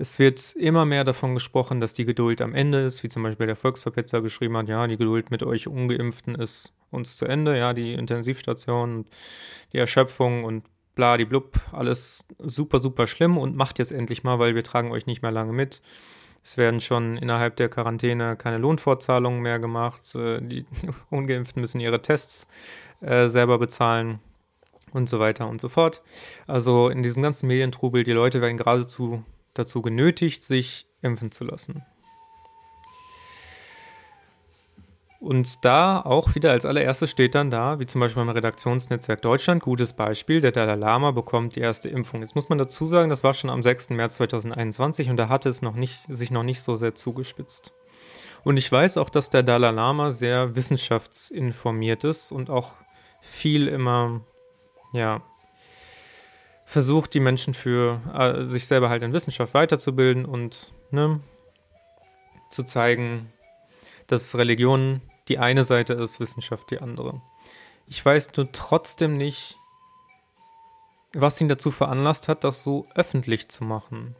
Es 0.00 0.20
wird 0.20 0.54
immer 0.54 0.84
mehr 0.84 1.02
davon 1.02 1.34
gesprochen, 1.34 1.80
dass 1.80 1.92
die 1.92 2.04
Geduld 2.04 2.40
am 2.40 2.54
Ende 2.54 2.84
ist, 2.84 3.02
wie 3.02 3.08
zum 3.08 3.24
Beispiel 3.24 3.48
der 3.48 3.56
Volksverpetzer 3.56 4.22
geschrieben 4.22 4.56
hat, 4.56 4.68
ja, 4.68 4.86
die 4.86 4.96
Geduld 4.96 5.32
mit 5.32 5.42
euch 5.42 5.66
Ungeimpften 5.66 6.36
ist 6.36 6.72
uns 6.90 7.16
zu 7.16 7.26
Ende, 7.26 7.58
ja, 7.58 7.74
die 7.74 7.94
Intensivstation, 7.94 9.06
die 9.72 9.78
Erschöpfung 9.78 10.44
und 10.44 10.64
bla, 10.94 11.16
die 11.16 11.24
blub, 11.24 11.60
alles 11.72 12.24
super, 12.38 12.78
super 12.78 13.08
schlimm 13.08 13.36
und 13.36 13.56
macht 13.56 13.80
jetzt 13.80 13.90
endlich 13.90 14.22
mal, 14.22 14.38
weil 14.38 14.54
wir 14.54 14.62
tragen 14.62 14.92
euch 14.92 15.06
nicht 15.06 15.22
mehr 15.22 15.32
lange 15.32 15.52
mit. 15.52 15.82
Es 16.44 16.56
werden 16.56 16.80
schon 16.80 17.16
innerhalb 17.16 17.56
der 17.56 17.68
Quarantäne 17.68 18.36
keine 18.36 18.58
Lohnfortzahlungen 18.58 19.42
mehr 19.42 19.58
gemacht. 19.58 20.14
Äh, 20.14 20.40
die 20.40 20.64
Ungeimpften 21.10 21.60
müssen 21.60 21.80
ihre 21.80 22.00
Tests 22.00 22.48
äh, 23.00 23.28
selber 23.28 23.58
bezahlen. 23.58 24.20
und 24.92 25.08
so 25.08 25.18
weiter 25.18 25.48
und 25.48 25.60
so 25.60 25.68
fort. 25.68 26.02
Also 26.46 26.88
in 26.88 27.02
diesem 27.02 27.22
ganzen 27.22 27.48
Medientrubel, 27.48 28.04
die 28.04 28.12
Leute 28.12 28.40
werden 28.40 28.56
geradezu 28.56 29.24
dazu 29.58 29.82
genötigt, 29.82 30.44
sich 30.44 30.86
impfen 31.02 31.30
zu 31.30 31.44
lassen. 31.44 31.84
Und 35.20 35.64
da 35.64 36.00
auch 36.00 36.36
wieder 36.36 36.52
als 36.52 36.64
allererstes 36.64 37.10
steht 37.10 37.34
dann 37.34 37.50
da, 37.50 37.80
wie 37.80 37.86
zum 37.86 38.00
Beispiel 38.00 38.24
beim 38.24 38.32
Redaktionsnetzwerk 38.32 39.20
Deutschland, 39.20 39.62
gutes 39.62 39.92
Beispiel, 39.92 40.40
der 40.40 40.52
Dalai 40.52 40.76
Lama 40.76 41.10
bekommt 41.10 41.56
die 41.56 41.60
erste 41.60 41.88
Impfung. 41.88 42.20
Jetzt 42.20 42.36
muss 42.36 42.48
man 42.48 42.58
dazu 42.58 42.86
sagen, 42.86 43.10
das 43.10 43.24
war 43.24 43.34
schon 43.34 43.50
am 43.50 43.62
6. 43.62 43.90
März 43.90 44.16
2021 44.16 45.10
und 45.10 45.16
da 45.16 45.28
hatte 45.28 45.48
es 45.48 45.60
noch 45.60 45.74
nicht, 45.74 46.04
sich 46.08 46.30
noch 46.30 46.44
nicht 46.44 46.62
so 46.62 46.76
sehr 46.76 46.94
zugespitzt. 46.94 47.72
Und 48.44 48.58
ich 48.58 48.70
weiß 48.70 48.96
auch, 48.96 49.10
dass 49.10 49.28
der 49.28 49.42
Dalai 49.42 49.72
Lama 49.72 50.12
sehr 50.12 50.54
wissenschaftsinformiert 50.54 52.04
ist 52.04 52.30
und 52.30 52.48
auch 52.48 52.74
viel 53.20 53.66
immer, 53.66 54.20
ja, 54.92 55.22
versucht, 56.68 57.14
die 57.14 57.20
Menschen 57.20 57.54
für 57.54 58.02
äh, 58.12 58.44
sich 58.44 58.66
selber 58.66 58.90
halt 58.90 59.02
in 59.02 59.14
Wissenschaft 59.14 59.54
weiterzubilden 59.54 60.26
und 60.26 60.70
ne, 60.90 61.18
zu 62.50 62.62
zeigen, 62.62 63.32
dass 64.06 64.36
Religion 64.36 65.00
die 65.28 65.38
eine 65.38 65.64
Seite 65.64 65.94
ist, 65.94 66.20
Wissenschaft 66.20 66.70
die 66.70 66.78
andere. 66.78 67.22
Ich 67.86 68.04
weiß 68.04 68.36
nur 68.36 68.52
trotzdem 68.52 69.16
nicht, 69.16 69.56
was 71.14 71.40
ihn 71.40 71.48
dazu 71.48 71.70
veranlasst 71.70 72.28
hat, 72.28 72.44
das 72.44 72.62
so 72.62 72.86
öffentlich 72.94 73.48
zu 73.48 73.64
machen. 73.64 74.14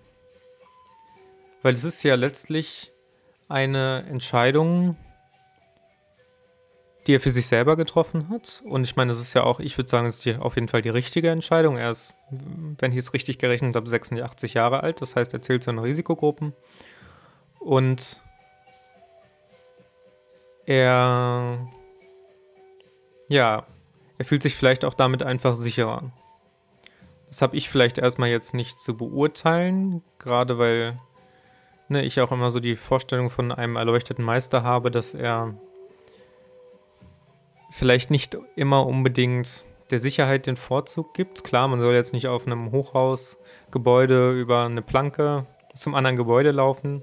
Weil 1.61 1.75
es 1.75 1.85
ist 1.85 2.03
ja 2.03 2.15
letztlich 2.15 2.93
eine 3.49 4.07
Entscheidung, 4.09 4.97
die 7.09 7.15
er 7.15 7.21
für 7.21 7.31
sich 7.31 7.47
selber 7.47 7.75
getroffen 7.77 8.29
hat. 8.29 8.63
Und 8.67 8.85
ich 8.85 8.95
meine, 8.95 9.11
das 9.11 9.21
ist 9.21 9.33
ja 9.33 9.43
auch, 9.43 9.61
ich 9.61 9.79
würde 9.79 9.89
sagen, 9.89 10.07
es 10.07 10.17
ist 10.17 10.27
die, 10.27 10.37
auf 10.37 10.57
jeden 10.57 10.69
Fall 10.69 10.83
die 10.83 10.91
richtige 10.91 11.31
Entscheidung. 11.31 11.79
Er 11.79 11.91
ist, 11.91 12.15
wenn 12.31 12.93
ich 12.93 12.99
es 12.99 13.15
richtig 13.15 13.39
gerechnet 13.39 13.75
habe, 13.77 13.89
86 13.89 14.53
Jahre 14.53 14.83
alt. 14.83 15.01
Das 15.01 15.17
heißt, 15.17 15.33
er 15.33 15.41
zählt 15.41 15.65
zu 15.65 15.71
den 15.71 15.79
Risikogruppen. 15.79 16.53
Und 17.61 18.23
er, 20.67 21.67
ja, 23.31 23.67
er 24.19 24.25
fühlt 24.27 24.43
sich 24.43 24.55
vielleicht 24.55 24.85
auch 24.85 24.95
damit 24.95 25.23
einfach 25.23 25.57
sicherer. 25.57 26.13
Das 27.29 27.41
habe 27.41 27.57
ich 27.57 27.71
vielleicht 27.71 27.97
erstmal 27.97 28.29
jetzt 28.29 28.53
nicht 28.53 28.81
zu 28.81 28.99
beurteilen, 28.99 30.03
gerade 30.19 30.59
weil 30.59 31.01
ne, 31.89 32.05
ich 32.05 32.21
auch 32.21 32.33
immer 32.33 32.51
so 32.51 32.61
die 32.61 32.77
Vorstellung 32.77 33.31
von 33.31 33.51
einem 33.51 33.77
erleuchteten 33.77 34.25
Meister 34.25 34.63
habe, 34.63 34.91
dass 34.91 35.15
er 35.15 35.55
vielleicht 37.71 38.11
nicht 38.11 38.37
immer 38.57 38.87
unbedingt 38.87 39.67
der 39.91 40.01
Sicherheit 40.01 40.47
den 40.47 40.57
Vorzug 40.57 41.15
gibt. 41.15 41.45
Klar, 41.45 41.69
man 41.69 41.81
soll 41.81 41.95
jetzt 41.95 42.13
nicht 42.13 42.27
auf 42.27 42.47
einem 42.47 42.73
Hochhausgebäude 42.73 44.33
über 44.33 44.65
eine 44.65 44.83
Planke 44.83 45.47
zum 45.75 45.95
anderen 45.95 46.17
Gebäude 46.17 46.51
laufen. 46.51 47.03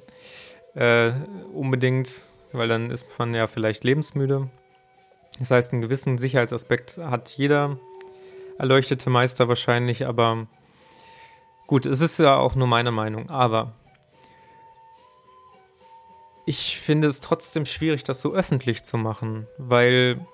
Äh, 0.76 1.12
unbedingt, 1.54 2.32
weil 2.52 2.68
dann 2.68 2.92
ist 2.92 3.06
man 3.18 3.34
ja 3.34 3.48
vielleicht 3.48 3.84
lebensmüde. 3.84 4.50
Das 5.40 5.52
heißt, 5.52 5.74
einen 5.74 5.82
gewissen 5.82 6.18
Sicherheitsaspekt 6.18 6.98
hat 6.98 7.30
jeder 7.30 7.78
erleuchtete 8.58 9.10
Meister 9.10 9.48
wahrscheinlich, 9.48 10.06
aber 10.06 10.48
gut, 11.68 11.86
es 11.86 12.02
ist 12.02 12.20
ja 12.20 12.38
auch 12.38 12.56
nur 12.56 12.68
meine 12.68 12.92
Meinung. 12.92 13.30
Aber 13.30 13.74
ich 16.46 16.80
finde 16.80 17.08
es 17.08 17.20
trotzdem 17.20 17.66
schwierig, 17.66 18.04
das 18.04 18.22
so 18.22 18.34
öffentlich 18.34 18.84
zu 18.84 18.98
machen, 18.98 19.48
weil 19.58 20.26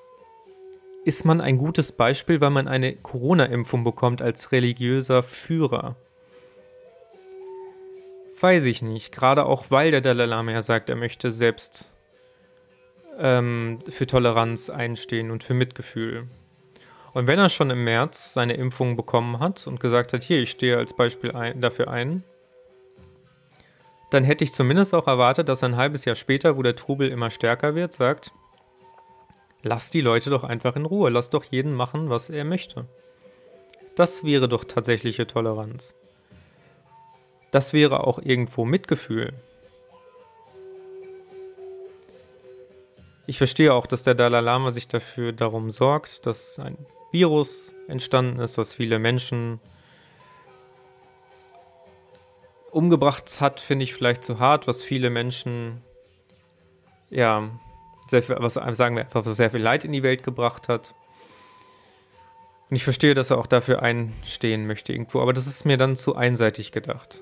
ist 1.04 1.26
man 1.26 1.42
ein 1.42 1.58
gutes 1.58 1.92
Beispiel, 1.92 2.42
weil 2.42 2.52
man 2.52 2.68
eine 2.68 2.96
Corona-Impfung 2.96 3.84
bekommt 3.84 4.22
als 4.22 4.52
religiöser 4.52 5.24
Führer? 5.24 5.96
Weiß 8.40 8.66
ich 8.66 8.82
nicht. 8.82 9.12
Gerade 9.12 9.46
auch, 9.46 9.66
weil 9.70 9.92
der 9.92 10.02
Dalai 10.02 10.26
Lama 10.26 10.52
ja 10.52 10.62
sagt, 10.62 10.90
er 10.90 10.96
möchte 10.96 11.32
selbst 11.32 11.92
ähm, 13.18 13.80
für 13.88 14.08
Toleranz 14.08 14.70
einstehen 14.70 15.32
und 15.32 15.44
für 15.44 15.54
Mitgefühl. 15.54 16.28
Und 17.14 17.28
wenn 17.28 17.40
er 17.40 17.50
schon 17.50 17.70
im 17.70 17.84
März 17.84 18.34
seine 18.34 18.54
Impfung 18.54 18.96
bekommen 18.96 19.40
hat 19.40 19.68
und 19.68 19.80
gesagt 19.80 20.14
hat, 20.14 20.24
hier, 20.24 20.40
ich 20.40 20.52
stehe 20.52 20.78
als 20.78 20.94
Beispiel 20.94 21.32
ein, 21.32 21.62
dafür 21.62 21.90
ein, 21.90 22.24
dann 24.12 24.24
hätte 24.24 24.44
ich 24.44 24.54
zumindest 24.54 24.94
auch 24.94 25.08
erwartet, 25.08 25.50
dass 25.50 25.64
ein 25.64 25.78
halbes 25.78 26.06
Jahr 26.06 26.16
später, 26.16 26.58
wo 26.58 26.64
der 26.64 26.76
Trubel 26.76 27.10
immer 27.10 27.30
stärker 27.30 27.76
wird, 27.76 27.94
sagt, 27.94 28.32
Lass 29.64 29.92
die 29.92 30.02
Leute 30.02 30.30
doch 30.30 30.44
einfach 30.44 30.76
in 30.76 30.86
Ruhe. 30.86 31.10
Lass 31.10 31.30
doch 31.30 31.44
jeden 31.44 31.74
machen, 31.74 32.10
was 32.10 32.30
er 32.30 32.46
möchte. 32.46 32.86
Das 33.96 34.24
wäre 34.24 34.48
doch 34.48 34.64
tatsächliche 34.64 35.28
Toleranz. 35.28 35.96
Das 37.52 37.74
wäre 37.74 38.08
auch 38.08 38.20
irgendwo 38.20 38.66
Mitgefühl. 38.66 39.34
Ich 43.28 43.38
verstehe 43.38 43.74
auch, 43.74 43.86
dass 43.86 44.04
der 44.04 44.16
Dalai 44.16 44.40
Lama 44.40 44.72
sich 44.72 44.88
dafür 44.88 45.32
darum 45.32 45.70
sorgt, 45.70 46.26
dass 46.26 46.58
ein 46.60 46.78
Virus 47.12 47.74
entstanden 47.88 48.40
ist, 48.40 48.58
was 48.58 48.74
viele 48.74 49.00
Menschen 49.00 49.60
umgebracht 52.72 53.42
hat, 53.42 53.60
finde 53.60 53.84
ich 53.84 53.94
vielleicht 53.94 54.24
zu 54.24 54.40
hart, 54.40 54.68
was 54.68 54.82
viele 54.82 55.10
Menschen 55.10 55.82
ja 57.10 57.50
sehr 58.12 58.22
viel, 58.22 58.36
was 58.38 58.54
sagen 58.54 58.96
wir 58.96 59.04
einfach, 59.04 59.26
sehr 59.26 59.50
viel 59.50 59.60
Leid 59.60 59.84
in 59.84 59.92
die 59.92 60.04
Welt 60.04 60.22
gebracht 60.22 60.70
hat. 60.70 60.94
Und 62.70 62.76
ich 62.76 62.84
verstehe, 62.84 63.16
dass 63.16 63.32
er 63.32 63.40
auch 63.40 63.48
dafür 63.48 63.82
einstehen 63.82 64.68
möchte 64.68 64.94
irgendwo, 64.94 65.20
aber 65.20 65.34
das 65.34 65.48
ist 65.48 65.66
mir 65.66 65.78
dann 65.78 65.96
zu 65.96 66.16
einseitig 66.16 66.72
gedacht. 66.72 67.22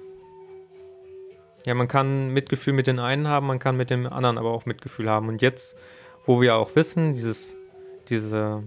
Ja, 1.66 1.74
man 1.74 1.88
kann 1.88 2.30
Mitgefühl 2.34 2.74
mit 2.74 2.88
den 2.88 3.00
einen 3.00 3.28
haben, 3.28 3.48
man 3.48 3.60
kann 3.60 3.78
mit 3.78 3.90
dem 3.90 4.06
anderen 4.06 4.38
aber 4.38 4.52
auch 4.52 4.66
Mitgefühl 4.66 5.10
haben. 5.10 5.28
Und 5.28 5.42
jetzt, 5.42 5.78
wo 6.26 6.42
wir 6.42 6.56
auch 6.56 6.76
wissen, 6.76 7.16
dieses, 7.16 7.56
diese 8.10 8.64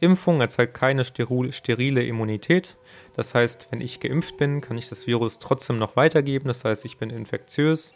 Impfung 0.00 0.40
erzeugt 0.40 0.74
keine 0.74 1.04
sterile 1.04 2.02
Immunität. 2.02 2.76
Das 3.14 3.34
heißt, 3.34 3.68
wenn 3.70 3.80
ich 3.80 4.00
geimpft 4.00 4.38
bin, 4.38 4.60
kann 4.60 4.78
ich 4.78 4.88
das 4.88 5.06
Virus 5.06 5.38
trotzdem 5.38 5.78
noch 5.78 5.96
weitergeben. 5.96 6.48
Das 6.48 6.64
heißt, 6.64 6.84
ich 6.84 6.96
bin 6.96 7.10
infektiös 7.10 7.94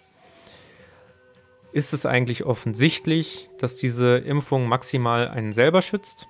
ist 1.74 1.92
es 1.92 2.06
eigentlich 2.06 2.44
offensichtlich, 2.44 3.50
dass 3.58 3.76
diese 3.76 4.18
Impfung 4.18 4.68
maximal 4.68 5.26
einen 5.26 5.52
selber 5.52 5.82
schützt, 5.82 6.28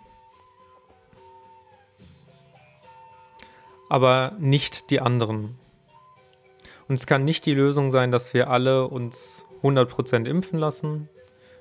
aber 3.91 4.33
nicht 4.39 4.89
die 4.89 5.01
anderen. 5.01 5.59
Und 6.89 6.95
es 6.95 7.07
kann 7.07 7.27
nicht 7.27 7.45
die 7.45 7.53
Lösung 7.53 7.91
sein, 7.91 8.11
dass 8.11 8.33
wir 8.33 8.49
alle 8.49 8.89
uns 8.89 9.45
100% 9.63 10.27
impfen 10.27 10.59
lassen. 10.59 11.11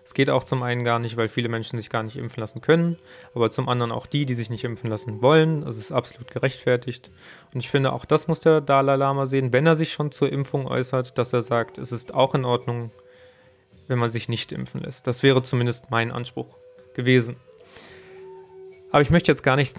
Es 0.05 0.13
geht 0.13 0.29
auch 0.29 0.45
zum 0.45 0.63
einen 0.63 0.85
gar 0.85 0.99
nicht, 0.99 1.17
weil 1.17 1.27
viele 1.27 1.49
Menschen 1.49 1.77
sich 1.77 1.89
gar 1.89 2.03
nicht 2.03 2.15
impfen 2.15 2.39
lassen 2.39 2.61
können, 2.61 2.97
aber 3.35 3.51
zum 3.51 3.67
anderen 3.67 3.91
auch 3.91 4.05
die, 4.05 4.25
die 4.25 4.33
sich 4.33 4.49
nicht 4.49 4.63
impfen 4.63 4.89
lassen 4.89 5.21
wollen. 5.21 5.65
Das 5.65 5.77
ist 5.77 5.91
absolut 5.91 6.31
gerechtfertigt. 6.31 7.11
Und 7.53 7.59
ich 7.59 7.69
finde, 7.69 7.91
auch 7.91 8.05
das 8.05 8.29
muss 8.29 8.39
der 8.39 8.61
Dalai 8.61 8.95
Lama 8.95 9.25
sehen, 9.25 9.51
wenn 9.51 9.67
er 9.67 9.75
sich 9.75 9.91
schon 9.91 10.13
zur 10.13 10.31
Impfung 10.31 10.67
äußert, 10.67 11.17
dass 11.17 11.33
er 11.33 11.41
sagt, 11.41 11.77
es 11.77 11.91
ist 11.91 12.13
auch 12.13 12.33
in 12.33 12.45
Ordnung, 12.45 12.89
wenn 13.87 13.99
man 13.99 14.09
sich 14.09 14.29
nicht 14.29 14.51
impfen 14.51 14.81
lässt. 14.81 15.07
Das 15.07 15.23
wäre 15.23 15.41
zumindest 15.41 15.91
mein 15.91 16.11
Anspruch 16.11 16.57
gewesen. 16.93 17.35
Aber 18.91 19.01
ich 19.01 19.09
möchte 19.09 19.31
jetzt 19.31 19.43
gar 19.43 19.55
nicht 19.55 19.77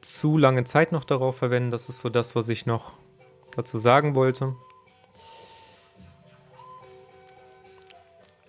zu 0.00 0.38
lange 0.38 0.64
Zeit 0.64 0.92
noch 0.92 1.04
darauf 1.04 1.36
verwenden. 1.36 1.70
Das 1.70 1.88
ist 1.88 2.00
so 2.00 2.08
das, 2.08 2.36
was 2.36 2.48
ich 2.48 2.66
noch 2.66 2.94
dazu 3.54 3.78
sagen 3.78 4.14
wollte. 4.14 4.54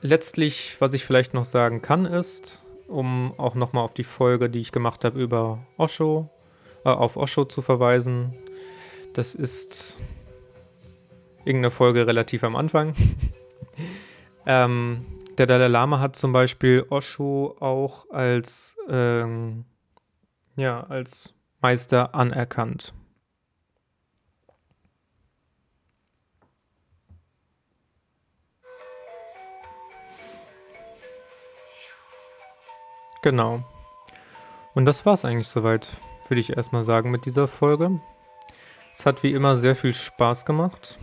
Letztlich, 0.02 0.76
was 0.80 0.94
ich 0.94 1.06
vielleicht 1.06 1.34
noch 1.34 1.44
sagen 1.44 1.82
kann, 1.82 2.06
ist, 2.06 2.66
um 2.88 3.34
auch 3.38 3.56
nochmal 3.56 3.84
auf 3.84 3.94
die 3.94 4.04
Folge, 4.04 4.50
die 4.50 4.60
ich 4.60 4.72
gemacht 4.72 5.04
habe 5.04 5.20
über 5.20 5.60
Osho, 5.78 6.30
äh, 6.86 6.90
auf 6.90 7.18
Osho 7.18 7.46
zu 7.46 7.62
verweisen. 7.62 8.34
Das 9.14 9.34
ist 9.34 10.00
irgendeine 11.40 11.72
Folge 11.72 12.06
relativ 12.06 12.44
am 12.44 12.56
Anfang. 12.56 12.94
Ähm, 14.50 15.06
der 15.38 15.46
Dalai 15.46 15.68
Lama 15.68 16.00
hat 16.00 16.16
zum 16.16 16.32
Beispiel 16.32 16.86
Osho 16.90 17.58
auch 17.60 18.10
als, 18.10 18.78
ähm, 18.88 19.66
ja, 20.56 20.86
als 20.86 21.34
Meister 21.60 22.16
anerkannt. 22.16 22.94
Genau. 33.22 33.60
Und 34.76 34.86
das 34.86 35.06
war 35.06 35.14
es 35.14 35.26
eigentlich 35.26 35.50
soweit, 35.50 35.90
würde 36.30 36.40
ich 36.40 36.56
erstmal 36.56 36.86
sagen, 36.86 37.12
mit 37.12 37.26
dieser 37.26 37.50
Folge. 37.50 38.00
Es 38.94 39.06
hat 39.06 39.24
wie 39.24 39.34
immer 39.34 39.58
sehr 39.58 39.76
viel 39.76 39.94
Spaß 39.94 40.46
gemacht. 40.46 40.98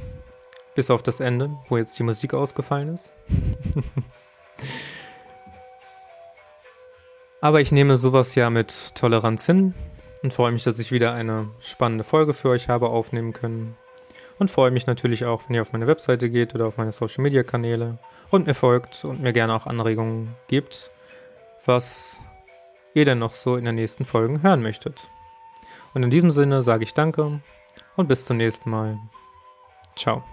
Bis 0.74 0.90
auf 0.90 1.02
das 1.02 1.20
Ende, 1.20 1.50
wo 1.68 1.76
jetzt 1.76 1.98
die 1.98 2.02
Musik 2.02 2.34
ausgefallen 2.34 2.94
ist. 2.94 3.12
Aber 7.40 7.60
ich 7.60 7.72
nehme 7.72 7.96
sowas 7.98 8.34
ja 8.34 8.48
mit 8.50 8.94
Toleranz 8.94 9.46
hin. 9.46 9.74
und 10.22 10.32
freue 10.32 10.50
mich, 10.52 10.64
dass 10.64 10.78
ich 10.78 10.90
wieder 10.90 11.12
eine 11.12 11.46
spannende 11.60 12.02
Folge 12.02 12.32
für 12.32 12.48
euch 12.48 12.68
habe 12.68 12.88
aufnehmen 12.88 13.34
können. 13.34 13.76
Und 14.38 14.50
freue 14.50 14.70
mich 14.70 14.86
natürlich 14.86 15.26
auch, 15.26 15.42
wenn 15.46 15.54
ihr 15.54 15.62
auf 15.62 15.72
meine 15.72 15.86
Webseite 15.86 16.30
geht 16.30 16.54
oder 16.54 16.66
auf 16.66 16.78
meine 16.78 16.92
Social 16.92 17.22
Media 17.22 17.42
Kanäle 17.42 17.98
und 18.30 18.46
mir 18.46 18.54
folgt 18.54 19.04
und 19.04 19.22
mir 19.22 19.32
gerne 19.32 19.54
auch 19.54 19.66
Anregungen 19.66 20.34
gibt, 20.48 20.90
was 21.66 22.20
ihr 22.94 23.04
denn 23.04 23.18
noch 23.18 23.34
so 23.34 23.56
in 23.56 23.64
den 23.64 23.74
nächsten 23.74 24.04
Folgen 24.04 24.42
hören 24.42 24.62
möchtet. 24.62 24.96
Und 25.92 26.02
in 26.02 26.10
diesem 26.10 26.30
Sinne 26.30 26.62
sage 26.62 26.84
ich 26.84 26.94
Danke 26.94 27.40
und 27.96 28.08
bis 28.08 28.24
zum 28.24 28.38
nächsten 28.38 28.70
Mal. 28.70 28.98
Ciao. 29.96 30.24